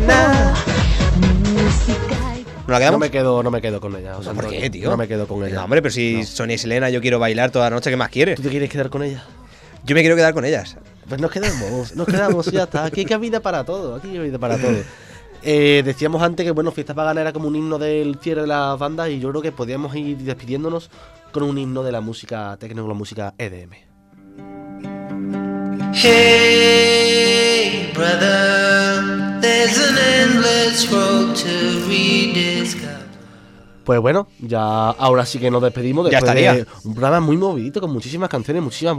¿No 0.00 0.06
la 0.06 0.54
No 2.66 2.78
quedamos? 2.78 3.00
me 3.00 3.10
quedo, 3.10 3.42
no 3.42 3.50
me 3.50 3.60
quedo 3.60 3.80
con 3.80 3.96
ella. 3.96 4.14
¿Por 4.14 4.48
qué, 4.48 4.70
tío? 4.70 4.90
No 4.90 4.96
me 4.96 5.08
quedo 5.08 5.26
con 5.26 5.44
ella. 5.44 5.56
No, 5.56 5.64
hombre, 5.64 5.82
pero 5.82 5.92
si 5.92 6.24
Sonia 6.24 6.54
y 6.54 6.58
Selena 6.58 6.88
yo 6.90 7.00
quiero 7.00 7.18
bailar 7.18 7.50
toda 7.50 7.68
la 7.68 7.76
noche, 7.76 7.90
¿qué 7.90 7.96
más 7.96 8.10
quieres? 8.10 8.36
¿Tú 8.36 8.42
te 8.42 8.48
quieres 8.48 8.70
quedar 8.70 8.90
con 8.90 9.02
ella? 9.02 9.24
Yo 9.84 9.94
me 9.94 10.02
quiero 10.02 10.16
quedar 10.16 10.34
con 10.34 10.44
ellas. 10.44 10.76
Pues 11.08 11.20
nos 11.20 11.30
quedamos, 11.30 11.96
nos 11.96 12.06
quedamos, 12.06 12.46
ya 12.52 12.64
está. 12.64 12.84
Aquí 12.84 13.00
hay 13.00 13.06
cabida 13.06 13.40
para 13.40 13.64
todo, 13.64 13.96
aquí 13.96 14.08
hay 14.10 14.16
cabida 14.16 14.38
para 14.38 14.56
todo. 14.58 14.76
Eh, 15.42 15.82
decíamos 15.84 16.22
antes 16.22 16.44
que 16.44 16.50
bueno, 16.50 16.70
Fiesta 16.70 16.94
Pagana 16.94 17.22
era 17.22 17.32
como 17.32 17.48
un 17.48 17.56
himno 17.56 17.78
del 17.78 18.18
cierre 18.20 18.42
de 18.42 18.46
las 18.46 18.78
bandas 18.78 19.08
y 19.08 19.18
yo 19.20 19.30
creo 19.30 19.40
que 19.42 19.52
podríamos 19.52 19.96
ir 19.96 20.18
despidiéndonos 20.18 20.90
con 21.32 21.44
un 21.44 21.56
himno 21.56 21.82
de 21.82 21.92
la 21.92 22.02
música 22.02 22.56
techno, 22.60 22.86
la 22.86 22.94
música 22.94 23.32
EDM. 23.38 23.72
Hey, 26.42 27.90
brother, 27.94 28.59
Pues 33.84 33.98
bueno, 33.98 34.28
ya 34.38 34.60
ahora 34.90 35.26
sí 35.26 35.38
que 35.40 35.50
nos 35.50 35.62
despedimos 35.62 36.04
Ya 36.10 36.18
después 36.20 36.28
estaría. 36.36 36.54
de 36.54 36.66
un 36.84 36.94
programa 36.94 37.18
muy 37.20 37.36
movidito 37.36 37.80
con 37.80 37.90
muchísimas 37.92 38.28
canciones, 38.28 38.62
muchísima 38.62 38.94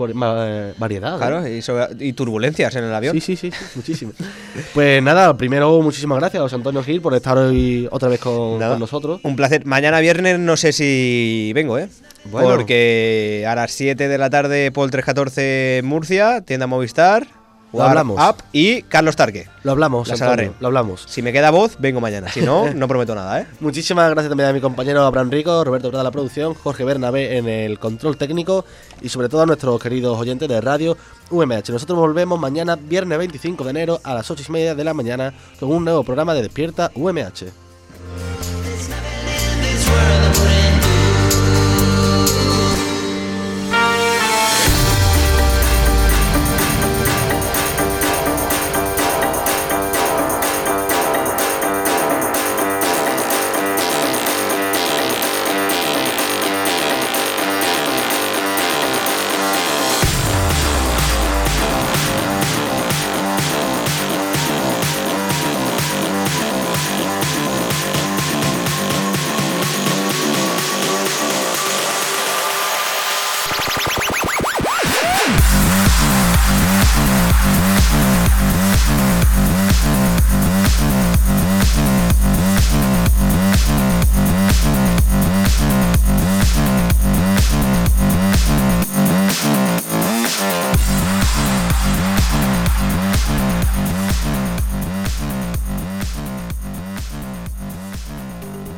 eh, 0.46 0.74
variedad. 0.78 1.18
Claro, 1.18 1.48
y, 1.48 1.62
sobre- 1.62 1.88
y 2.00 2.12
turbulencias 2.14 2.76
en 2.76 2.86
el 2.86 2.94
avión. 2.94 3.14
Sí, 3.14 3.22
sí, 3.22 3.38
sí, 3.38 3.52
sí, 3.52 3.66
muchísimo. 3.76 4.12
pues 4.74 5.02
nada, 5.02 5.38
primero 5.38 5.82
muchísimas 5.82 6.20
gracias 6.20 6.42
a 6.42 6.44
José 6.44 6.56
Antonio 6.56 6.84
Gil 6.84 7.00
por 7.00 7.14
estar 7.14 7.38
hoy 7.38 7.88
otra 7.92 8.10
vez 8.10 8.20
con, 8.20 8.60
Nada. 8.60 8.72
con 8.74 8.80
nosotros. 8.80 9.22
Un 9.24 9.36
placer. 9.38 9.66
Mañana 9.66 10.00
viernes 10.02 10.40
no 10.40 10.58
sé 10.58 10.74
si 10.74 11.52
vengo, 11.56 11.78
¿eh? 11.78 11.88
Bueno. 12.26 12.50
Porque 12.50 13.46
a 13.48 13.56
las 13.56 13.72
7 13.72 14.08
de 14.10 14.18
la 14.18 14.30
tarde, 14.30 14.72
Paul 14.72 14.92
314 14.92 15.78
en 15.78 15.86
Murcia, 15.86 16.42
tienda 16.42 16.68
Movistar. 16.68 17.28
Lo 17.74 17.84
hablamos. 17.84 18.20
Y 18.52 18.82
Carlos 18.84 19.16
Tarque. 19.16 19.48
Lo 19.64 19.72
hablamos, 19.72 20.10
Antonio, 20.12 20.54
lo 20.60 20.68
hablamos. 20.68 21.06
Si 21.08 21.22
me 21.22 21.32
queda 21.32 21.52
voz, 21.52 21.78
vengo 21.80 22.02
mañana. 22.02 22.30
Si 22.30 22.42
no, 22.42 22.74
no 22.76 22.88
prometo 22.88 23.16
nada, 23.16 23.42
¿eh? 23.42 23.48
Muchísimas 23.60 24.10
gracias 24.10 24.30
también 24.30 24.50
a 24.50 24.54
mi 24.54 24.60
compañero 24.60 25.04
Abraham 25.04 25.30
Rico, 25.30 25.64
Roberto 25.64 25.90
Prada 25.90 26.04
la 26.04 26.12
producción, 26.12 26.54
Jorge 26.54 26.84
Bernabé 26.84 27.38
en 27.38 27.48
el 27.48 27.80
control 27.80 28.18
técnico 28.18 28.66
y 29.02 29.10
sobre 29.10 29.30
todo 29.30 29.42
a 29.42 29.46
nuestros 29.46 29.82
queridos 29.82 30.20
oyentes 30.20 30.50
de 30.50 30.60
radio 30.60 30.98
UMH. 31.30 31.70
Nosotros 31.70 31.98
volvemos 31.98 32.40
mañana, 32.40 32.76
viernes 32.76 33.18
25 33.18 33.64
de 33.64 33.70
enero, 33.70 34.02
a 34.04 34.14
las 34.14 34.30
8 34.30 34.44
y 34.48 34.52
media 34.52 34.76
de 34.76 34.84
la 34.84 34.94
mañana, 34.94 35.34
con 35.60 35.72
un 35.72 35.86
nuevo 35.86 36.04
programa 36.04 36.34
de 36.34 36.42
Despierta 36.42 36.92
UMH. 36.96 37.52